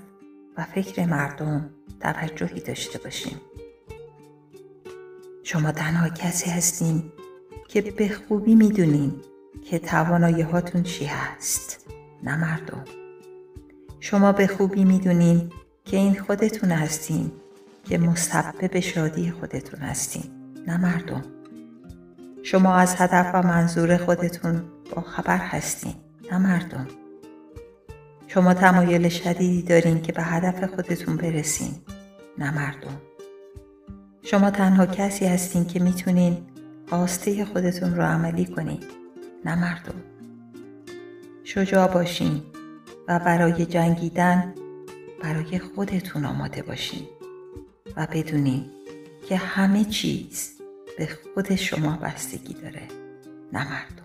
و 0.58 0.64
فکر 0.64 1.06
مردم 1.06 1.70
توجهی 2.00 2.60
داشته 2.60 3.00
باشیم. 3.00 3.42
شما 5.44 5.72
تنها 5.72 6.10
کسی 6.10 6.50
هستین 6.50 7.04
که 7.68 7.82
به 7.82 8.10
خوبی 8.10 8.56
می‌دونین 8.56 9.22
که 9.70 9.80
توانایی 9.80 10.42
هاتون 10.42 10.84
چی 10.84 11.06
هست 11.06 11.86
نه 12.24 12.38
مردم. 12.38 12.84
شما 14.00 14.32
به 14.32 14.48
خوبی 14.48 14.86
می‌دونین 14.86 15.52
که 15.86 15.98
این 15.98 16.20
خودتون 16.20 16.72
هستین 16.72 17.32
که 17.84 17.98
مسبب 17.98 18.80
شادی 18.80 19.32
خودتون 19.32 19.80
هستین 19.80 20.24
نه 20.68 20.78
مردم. 20.78 21.22
شما 22.44 22.76
از 22.76 22.96
هدف 22.98 23.32
و 23.34 23.48
منظور 23.48 23.98
خودتون 23.98 24.64
با 24.96 25.02
خبر 25.02 25.38
هستین 25.38 25.94
نه 26.32 26.38
مردم. 26.38 26.88
شما 28.34 28.54
تمایل 28.54 29.10
شدیدی 29.10 29.62
دارین 29.62 30.02
که 30.02 30.12
به 30.12 30.24
هدف 30.24 30.64
خودتون 30.76 31.18
برسین 31.18 31.76
نه 32.38 32.52
مردم. 32.56 33.02
شما 34.22 34.52
تنها 34.52 34.86
کسی 34.86 35.26
هستین 35.26 35.66
که 35.66 35.80
می‌تونین 35.80 36.38
خواسته 36.90 37.46
خودتون 37.46 37.96
رو 37.96 38.04
عملی 38.04 38.46
کنین 38.46 38.80
نه 39.46 39.56
مردم. 39.56 40.04
شجاع 41.44 41.88
باشین 41.94 42.42
و 43.08 43.20
برای 43.20 43.66
جنگیدن 43.66 44.54
برای 45.24 45.60
خودتون 45.60 46.26
آماده 46.26 46.62
باشین 46.62 47.08
و 47.98 48.08
بدونین 48.12 48.66
که 49.30 49.38
همه 49.38 49.84
چیز 49.84 50.52
به 50.98 51.10
خود 51.34 51.56
شما 51.56 51.98
بستگی 51.98 52.54
داره 52.54 52.88
نه 53.54 53.64
مردم. 53.64 54.03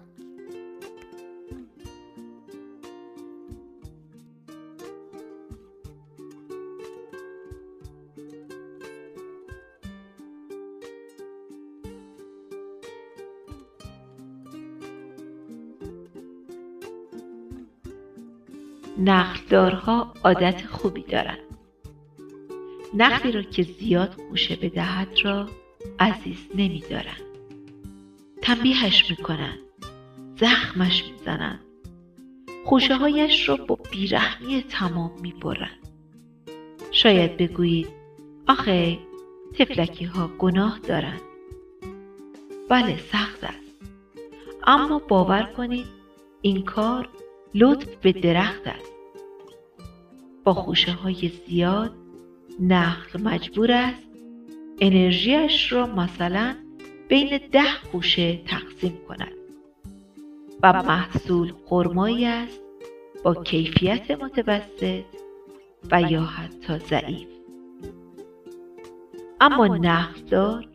نخلدارها 18.99 20.15
عادت 20.25 20.67
خوبی 20.67 21.03
دارند 21.03 21.39
نخلی 22.95 23.33
را 23.33 23.43
که 23.43 23.63
زیاد 23.63 24.15
خوشه 24.29 24.57
بدهد 24.57 25.09
را 25.25 25.49
عزیز 26.01 26.49
نمیدارند 26.55 27.23
تنبیهش 28.43 29.11
می‌کنند 29.11 29.59
زخمش 30.37 31.05
می‌زنند 31.05 31.61
خوشه 32.65 32.97
هایش 32.97 33.49
را 33.49 33.57
با 33.57 33.79
بیرحمی 33.91 34.63
تمام 34.63 35.13
می‌برند 35.23 35.89
شاید 36.91 37.37
بگویید 37.37 37.89
آخه 38.49 38.99
تفلکی 39.59 40.05
ها 40.05 40.31
گناه 40.39 40.79
دارند 40.79 41.21
بله 42.69 42.97
سخت 42.97 43.45
است. 43.45 43.59
اما 44.67 44.99
باور 44.99 45.43
کنید 45.57 45.87
این 46.43 46.65
کار 46.65 47.09
لطف 47.55 47.97
به 47.97 48.13
درخت 48.13 48.67
است. 48.67 48.93
با 50.45 50.55
خوشه 50.55 50.93
های 50.93 51.31
زیاد 51.49 51.93
نخل 52.61 53.23
مجبور 53.23 53.73
است. 53.73 54.09
انرژیش 54.81 55.73
را 55.73 55.87
مثلا 55.87 56.57
بین 57.09 57.41
ده 57.53 57.73
خوشه 57.93 58.37
تقسیم 58.37 58.99
کند. 59.09 59.33
و 60.63 60.83
محصول 60.83 61.53
خرمایی 61.67 62.27
است 62.27 62.61
با 63.25 63.35
کیفیت 63.35 64.11
متوسط 64.11 65.05
و 65.91 66.03
یا 66.03 66.23
حتی 66.23 66.79
ضعیف. 66.79 67.29
اما 69.41 69.67
نخلدار 69.67 70.69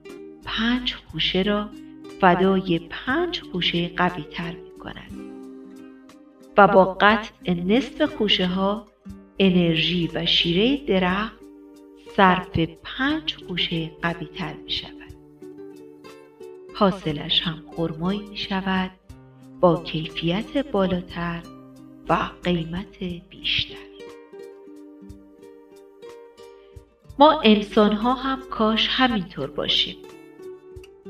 پنج 0.45 0.95
خوشه 0.95 1.41
را 1.41 1.69
فدای 2.21 2.79
پنج 2.79 3.41
خوشه 3.51 3.89
قوی 3.97 4.23
تر 4.23 4.51
می 4.51 4.79
کند 4.79 5.12
و 6.58 6.68
با 6.68 6.98
قطع 7.02 7.54
نصف 7.54 8.02
خوشه 8.02 8.46
ها 8.46 8.88
انرژی 9.39 10.10
و 10.13 10.26
شیره 10.26 10.86
درخت 10.86 11.39
صرف 12.18 12.60
پنج 12.84 13.36
خوشه 13.48 13.92
قوی 14.02 14.26
تر 14.26 14.54
می 14.54 14.72
شود. 14.72 14.94
حاصلش 16.76 17.42
هم 17.42 17.63
خرمایی 17.76 18.20
می 18.20 18.38
شود 18.38 18.92
با 19.60 19.84
کیفیت 19.84 20.58
بالاتر 20.72 21.42
و 22.10 22.30
قیمت 22.44 23.04
بیشتر. 23.30 23.76
ما 27.20 27.42
انسان 27.44 27.94
ها 27.94 28.13
هم 28.13 28.39
کاش 28.50 28.88
همینطور 28.92 29.52
باشیم. 29.52 29.98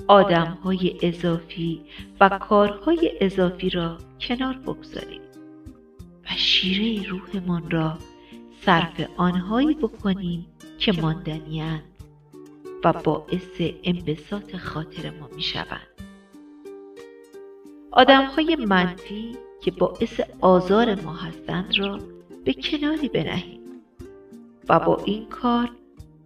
آدم 0.08 0.58
های 0.64 1.00
اضافی 1.02 1.82
و 2.20 2.30
کارهای 2.30 3.12
اضافی 3.22 3.70
را 3.70 3.98
کنار 4.20 4.54
بگذاریم 4.54 5.23
و 6.26 6.36
شیره 6.38 7.10
روحمان 7.10 7.72
را 7.72 7.98
صرف 8.66 9.10
آنهایی 9.18 9.74
بکنیم 9.74 10.48
که 10.80 10.92
ماندنیاند 10.92 11.84
و 12.84 12.94
باعث 12.94 13.62
انبساط 13.84 14.56
خاطر 14.56 15.10
ما 15.10 15.30
می 15.36 15.42
شوند. 15.42 15.88
منفی 18.68 19.38
که 19.62 19.72
باعث 19.72 20.20
آزار 20.42 20.96
ما 20.96 21.14
هستند 21.14 21.80
را 21.80 22.00
به 22.46 22.54
کناری 22.54 23.10
بنهیم 23.10 23.62
و 24.70 24.80
با 24.80 25.02
این 25.06 25.26
کار 25.26 25.72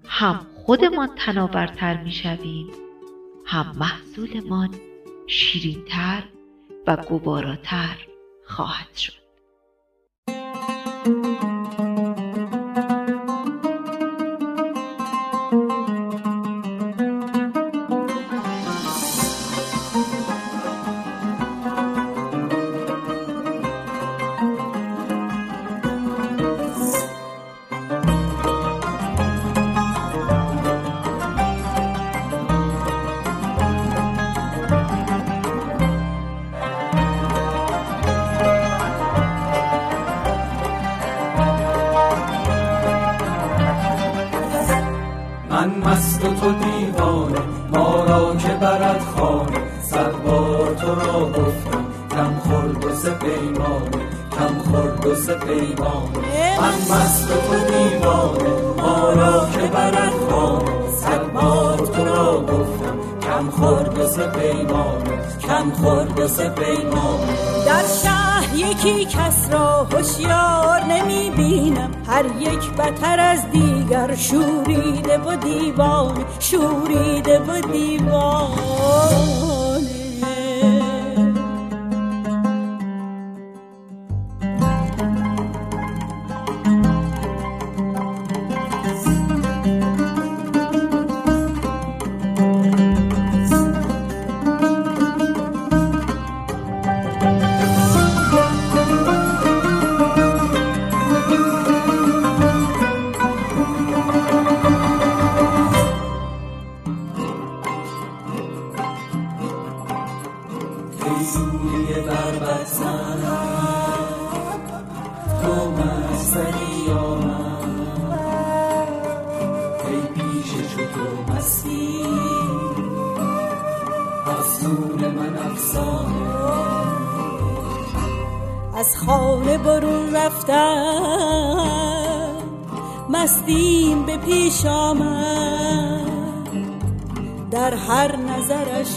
هم 0.05 0.47
خودمان 0.55 1.09
تناورتر 1.15 2.03
می 2.03 2.11
شویم 2.11 2.67
هم 3.45 3.75
محصولمان 3.79 4.69
شیرینتر 5.27 6.23
و 6.87 6.97
گواراتر 6.97 8.07
خواهد 8.45 8.95
شد. 8.95 9.26
thank 11.07 11.41
you 11.43 11.56
در 67.65 67.83
شهر 68.03 68.55
یکی 68.55 69.05
کس 69.05 69.49
را 69.51 69.83
هوشیار 69.83 70.83
نمی 70.83 71.29
بینم 71.29 71.91
هر 72.07 72.25
یک 72.39 72.71
بتر 72.71 73.19
از 73.19 73.51
دیگر 73.51 74.15
شوریده 74.15 75.17
و 75.17 75.35
دیوان 75.35 76.25
شوریده 76.39 77.39
و 77.39 77.61
دیوان. 77.61 78.56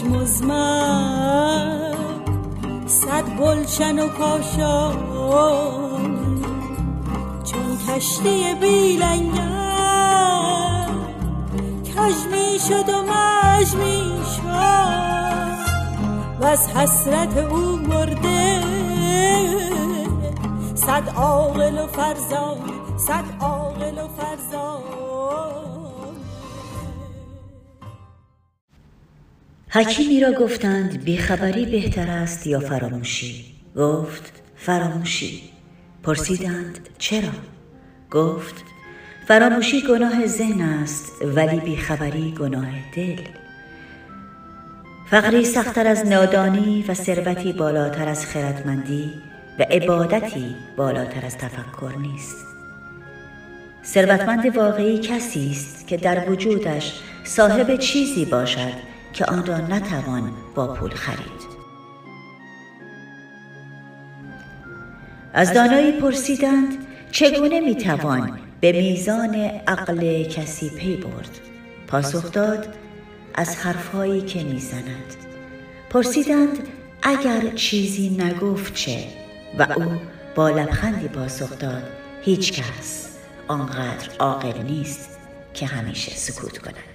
مزمن 0.03 1.93
صد 2.87 3.29
گلشن 3.39 3.99
و 3.99 4.07
کاشان. 4.07 5.11
چون 7.43 7.77
کشتی 7.87 8.55
بیلنگر 8.61 9.61
کج 11.95 12.15
می 12.31 12.59
شد 12.67 12.89
و 12.89 13.01
مج 13.01 13.75
می 13.75 14.03
شد 14.35 14.51
و 16.41 16.45
از 16.45 16.67
حسرت 16.67 17.37
او 17.37 17.75
مرده 17.75 18.61
صد 20.75 21.09
عاقل 21.15 21.83
و 21.83 21.87
فرزان 21.87 22.70
حکیمی 29.81 30.19
را 30.19 30.31
گفتند 30.31 31.03
بیخبری 31.03 31.65
بهتر 31.65 32.09
است 32.09 32.47
یا 32.47 32.59
فراموشی؟ 32.59 33.45
گفت 33.75 34.41
فراموشی. 34.55 35.41
پرسیدند 36.03 36.89
چرا؟ 36.97 37.29
گفت 38.11 38.55
فراموشی 39.27 39.81
گناه 39.89 40.27
ذهن 40.27 40.61
است 40.61 41.05
ولی 41.21 41.59
بیخبری 41.59 42.31
گناه 42.39 42.69
دل. 42.95 43.21
فقری 45.09 45.45
سختتر 45.45 45.87
از 45.87 46.07
نادانی 46.07 46.85
و 46.87 46.93
ثروتی 46.93 47.53
بالاتر 47.53 48.07
از 48.07 48.25
خردمندی 48.25 49.11
و 49.59 49.63
عبادتی 49.63 50.55
بالاتر 50.77 51.25
از 51.25 51.37
تفکر 51.37 51.93
نیست. 52.01 52.45
ثروتمند 53.85 54.57
واقعی 54.57 54.97
کسی 54.97 55.51
است 55.51 55.87
که 55.87 55.97
در 55.97 56.29
وجودش 56.29 56.93
صاحب 57.23 57.75
چیزی 57.75 58.25
باشد 58.25 58.90
که 59.13 59.25
آن 59.25 59.45
را 59.45 59.57
نتوان 59.57 60.31
با 60.55 60.73
پول 60.73 60.91
خرید. 60.91 61.51
از 65.33 65.53
دانایی 65.53 65.91
پرسیدند 65.91 66.77
چگونه 67.11 67.59
می‌توان 67.59 68.39
به 68.61 68.71
میزان 68.71 69.35
عقل 69.67 70.23
کسی 70.23 70.69
پی 70.69 70.95
برد؟ 70.95 71.39
پاسخ 71.87 72.31
داد 72.31 72.75
از 73.35 73.55
حرفهایی 73.55 74.21
که 74.21 74.43
می‌زند. 74.43 75.15
پرسیدند 75.89 76.67
اگر 77.03 77.55
چیزی 77.55 78.09
نگفت 78.09 78.73
چه؟ 78.73 79.07
و 79.59 79.67
او 79.75 79.91
با 80.35 80.49
لبخندی 80.49 81.07
پاسخ 81.07 81.59
داد 81.59 81.83
هیچ 82.21 82.53
کس 82.53 83.07
آنقدر 83.47 84.09
عاقل 84.19 84.61
نیست 84.61 85.19
که 85.53 85.65
همیشه 85.65 86.11
سکوت 86.11 86.57
کند. 86.57 86.90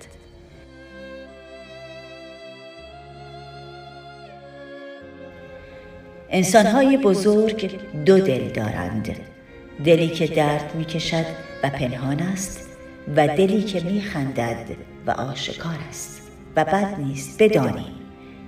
انسانهای 6.37 6.97
بزرگ 6.97 7.81
دو 8.05 8.19
دل 8.19 8.49
دارند 8.49 9.17
دلی 9.85 10.09
که 10.09 10.27
درد 10.27 10.75
می 10.75 10.85
کشد 10.85 11.25
و 11.63 11.71
پنهان 11.71 12.21
است 12.21 12.69
و 13.17 13.27
دلی 13.27 13.63
که 13.63 13.81
می 13.81 14.01
خندد 14.01 14.67
و 15.07 15.11
آشکار 15.11 15.79
است 15.89 16.23
و 16.57 16.65
بد 16.65 16.95
نیست 16.99 17.43
بدانیم 17.43 17.95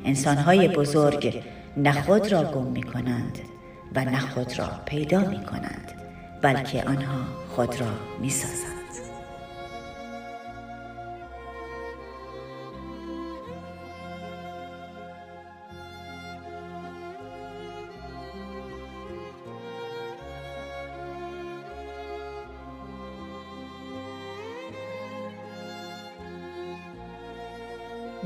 انسانهای 0.05 0.68
بزرگ 0.68 1.43
نه 1.76 2.03
خود 2.03 2.32
را 2.32 2.45
گم 2.45 2.66
می 2.66 2.82
کنند 2.82 3.39
و 3.95 4.05
نه 4.05 4.20
خود 4.20 4.59
را 4.59 4.68
پیدا 4.86 5.20
می 5.20 5.45
کنند 5.45 5.93
بلکه 6.43 6.82
آنها 6.82 7.24
خود 7.49 7.80
را 7.80 7.91
می 8.20 8.30
سازند. 8.30 8.68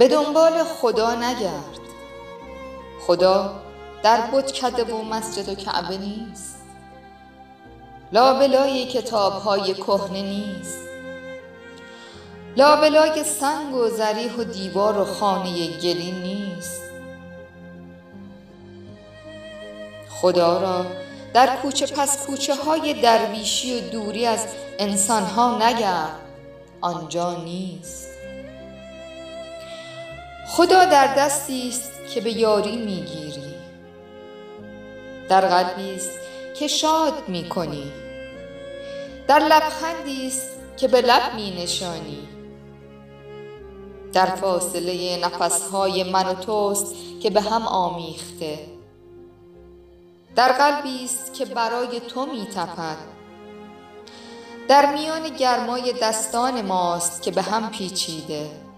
به 0.03 0.09
دنبال 0.09 0.65
خدا 0.65 1.15
نگرد. 1.15 1.79
خدا 3.07 3.55
در 4.03 4.21
کده 4.63 4.95
و 4.95 5.03
مسجد 5.03 5.49
و 5.49 5.55
کعبه 5.55 5.97
نیست. 5.99 6.57
لابلای 8.13 8.87
کتاب 8.87 9.33
های 9.33 9.75
کهنه 9.75 10.23
نیست. 10.23 10.79
لابلای 12.57 13.25
سنگ 13.25 13.75
و 13.75 13.89
زریح 13.89 14.37
و 14.37 14.45
دیوار 14.45 14.99
و 14.99 15.05
خانه 15.05 15.67
گلی 15.67 16.13
نیست. 16.13 16.83
خدا 20.11 20.63
را 20.63 20.87
در 21.35 21.57
کوچه 21.57 21.87
پس 21.87 22.27
کوچه 22.27 22.55
های 22.55 22.95
درویشی 22.95 23.79
و 23.79 23.91
دوری 23.91 24.27
از 24.27 24.47
انسان 24.79 25.23
ها 25.23 25.69
نگرد. 25.69 26.21
آنجا 26.81 27.35
نیست. 27.35 28.12
خدا 30.57 30.85
در 30.85 31.15
دستی 31.15 31.69
است 31.69 31.93
که 32.15 32.21
به 32.21 32.33
یاری 32.33 32.77
می‌گیری. 32.77 33.55
در 35.29 35.41
قلبی 35.41 35.95
است 35.95 36.19
که 36.59 36.69
شاد 36.69 37.29
می‌کنی. 37.29 37.93
در 39.29 39.39
لبخندی 39.39 40.27
است 40.27 40.51
که 40.77 40.89
به 40.89 41.01
لب 41.01 41.35
می 41.35 41.63
نشانی 41.63 42.29
در 44.13 44.27
فاصله 44.27 45.19
نفسهای 45.25 46.05
من 46.05 46.27
و 46.27 46.35
توست 46.35 46.95
که 47.23 47.31
به 47.31 47.41
هم 47.41 47.67
آمیخته. 47.67 48.59
در 50.37 50.53
قلبی 50.53 51.05
است 51.05 51.35
که 51.35 51.45
برای 51.45 52.01
تو 52.01 52.27
می 52.27 52.47
تپد 52.47 52.97
در 54.69 54.95
میان 54.95 55.29
گرمای 55.29 55.93
دستان 56.03 56.63
ماست 56.63 57.23
که 57.23 57.31
به 57.31 57.43
هم 57.43 57.71
پیچیده. 57.71 58.72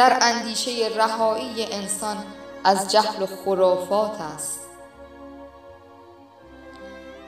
در 0.00 0.18
اندیشه 0.20 0.88
رهایی 0.96 1.64
انسان 1.72 2.16
از 2.64 2.90
جهل 2.90 3.22
و 3.22 3.26
خرافات 3.26 4.20
است. 4.20 4.60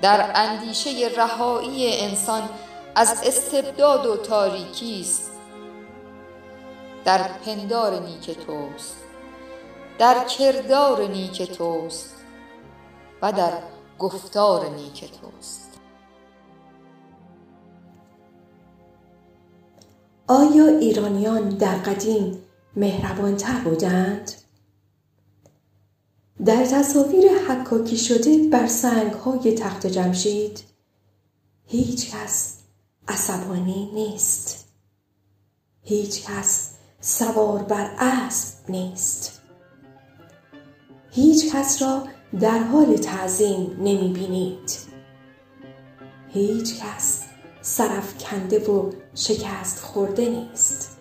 در 0.02 0.32
اندیشه 0.34 1.10
رهایی 1.16 2.00
انسان 2.00 2.48
از 2.94 3.22
استبداد 3.26 4.06
و 4.06 4.16
تاریکی 4.16 5.00
است. 5.00 5.30
در 7.04 7.28
پندار 7.46 8.00
نیک 8.00 8.30
توست 8.46 8.96
در 9.98 10.24
کردار 10.24 11.08
نیک 11.08 11.42
توست 11.42 12.16
و 13.22 13.32
در 13.32 13.52
گفتار 13.98 14.68
نیک 14.68 15.00
توست. 15.20 15.80
آیا 20.28 20.66
ایرانیان 20.66 21.48
در 21.48 21.74
قدیم 21.76 22.41
مهربانتر 22.76 23.60
بودند؟ 23.64 24.32
در 26.44 26.64
تصاویر 26.64 27.32
حکاکی 27.48 27.96
شده 27.96 28.48
بر 28.48 28.66
سنگ 28.66 29.12
های 29.12 29.54
تخت 29.54 29.86
جمشید 29.86 30.62
هیچ 31.66 32.10
کس 32.10 32.56
عصبانی 33.08 33.90
نیست. 33.94 34.68
هیچ 35.82 36.26
کس 36.26 36.70
سوار 37.00 37.62
بر 37.62 37.90
اسب 37.98 38.70
نیست. 38.70 39.40
هیچ 41.10 41.52
کس 41.54 41.82
را 41.82 42.06
در 42.40 42.58
حال 42.58 42.96
تعظیم 42.96 43.76
نمی 43.80 44.12
بینید 44.12 44.78
هیچ 46.28 46.80
کس 46.80 47.22
سرف 47.62 48.18
کنده 48.18 48.58
و 48.72 48.92
شکست 49.14 49.78
خورده 49.78 50.28
نیست. 50.28 50.91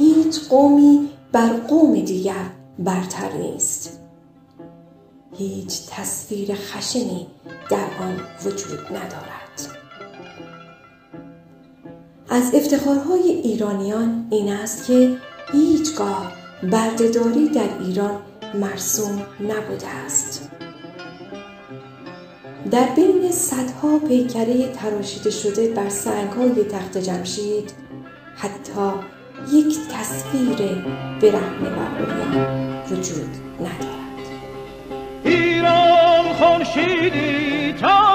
هیچ 0.00 0.48
قومی 0.48 1.08
بر 1.32 1.48
قوم 1.48 2.00
دیگر 2.00 2.50
برتر 2.78 3.32
نیست. 3.32 4.00
هیچ 5.38 5.80
تصویر 5.90 6.54
خشنی 6.54 7.26
در 7.70 7.86
آن 8.00 8.20
وجود 8.44 8.78
ندارد. 8.78 9.76
از 12.28 12.54
افتخارهای 12.54 13.30
ایرانیان 13.30 14.26
این 14.30 14.52
است 14.52 14.86
که 14.86 15.16
هیچگاه 15.52 16.32
بردهداری 16.62 17.48
در 17.48 17.78
ایران 17.80 18.20
مرسوم 18.54 19.26
نبوده 19.40 19.88
است. 20.06 20.50
در 22.70 22.88
بین 22.96 23.32
صدها 23.32 23.98
پیکره 23.98 24.72
تراشیده 24.72 25.30
شده 25.30 25.68
بر 25.68 25.88
سنگهای 25.88 26.64
تخت 26.64 26.98
جمشید 26.98 27.72
حتی 28.36 28.92
یک 29.52 29.78
تصویر 29.94 30.58
برهنه 31.22 31.70
و 31.70 31.80
وجود 32.90 33.30
ندارد. 33.60 34.00
ایران 35.24 36.32
خورشیدی 36.32 37.72
تابان 37.72 38.09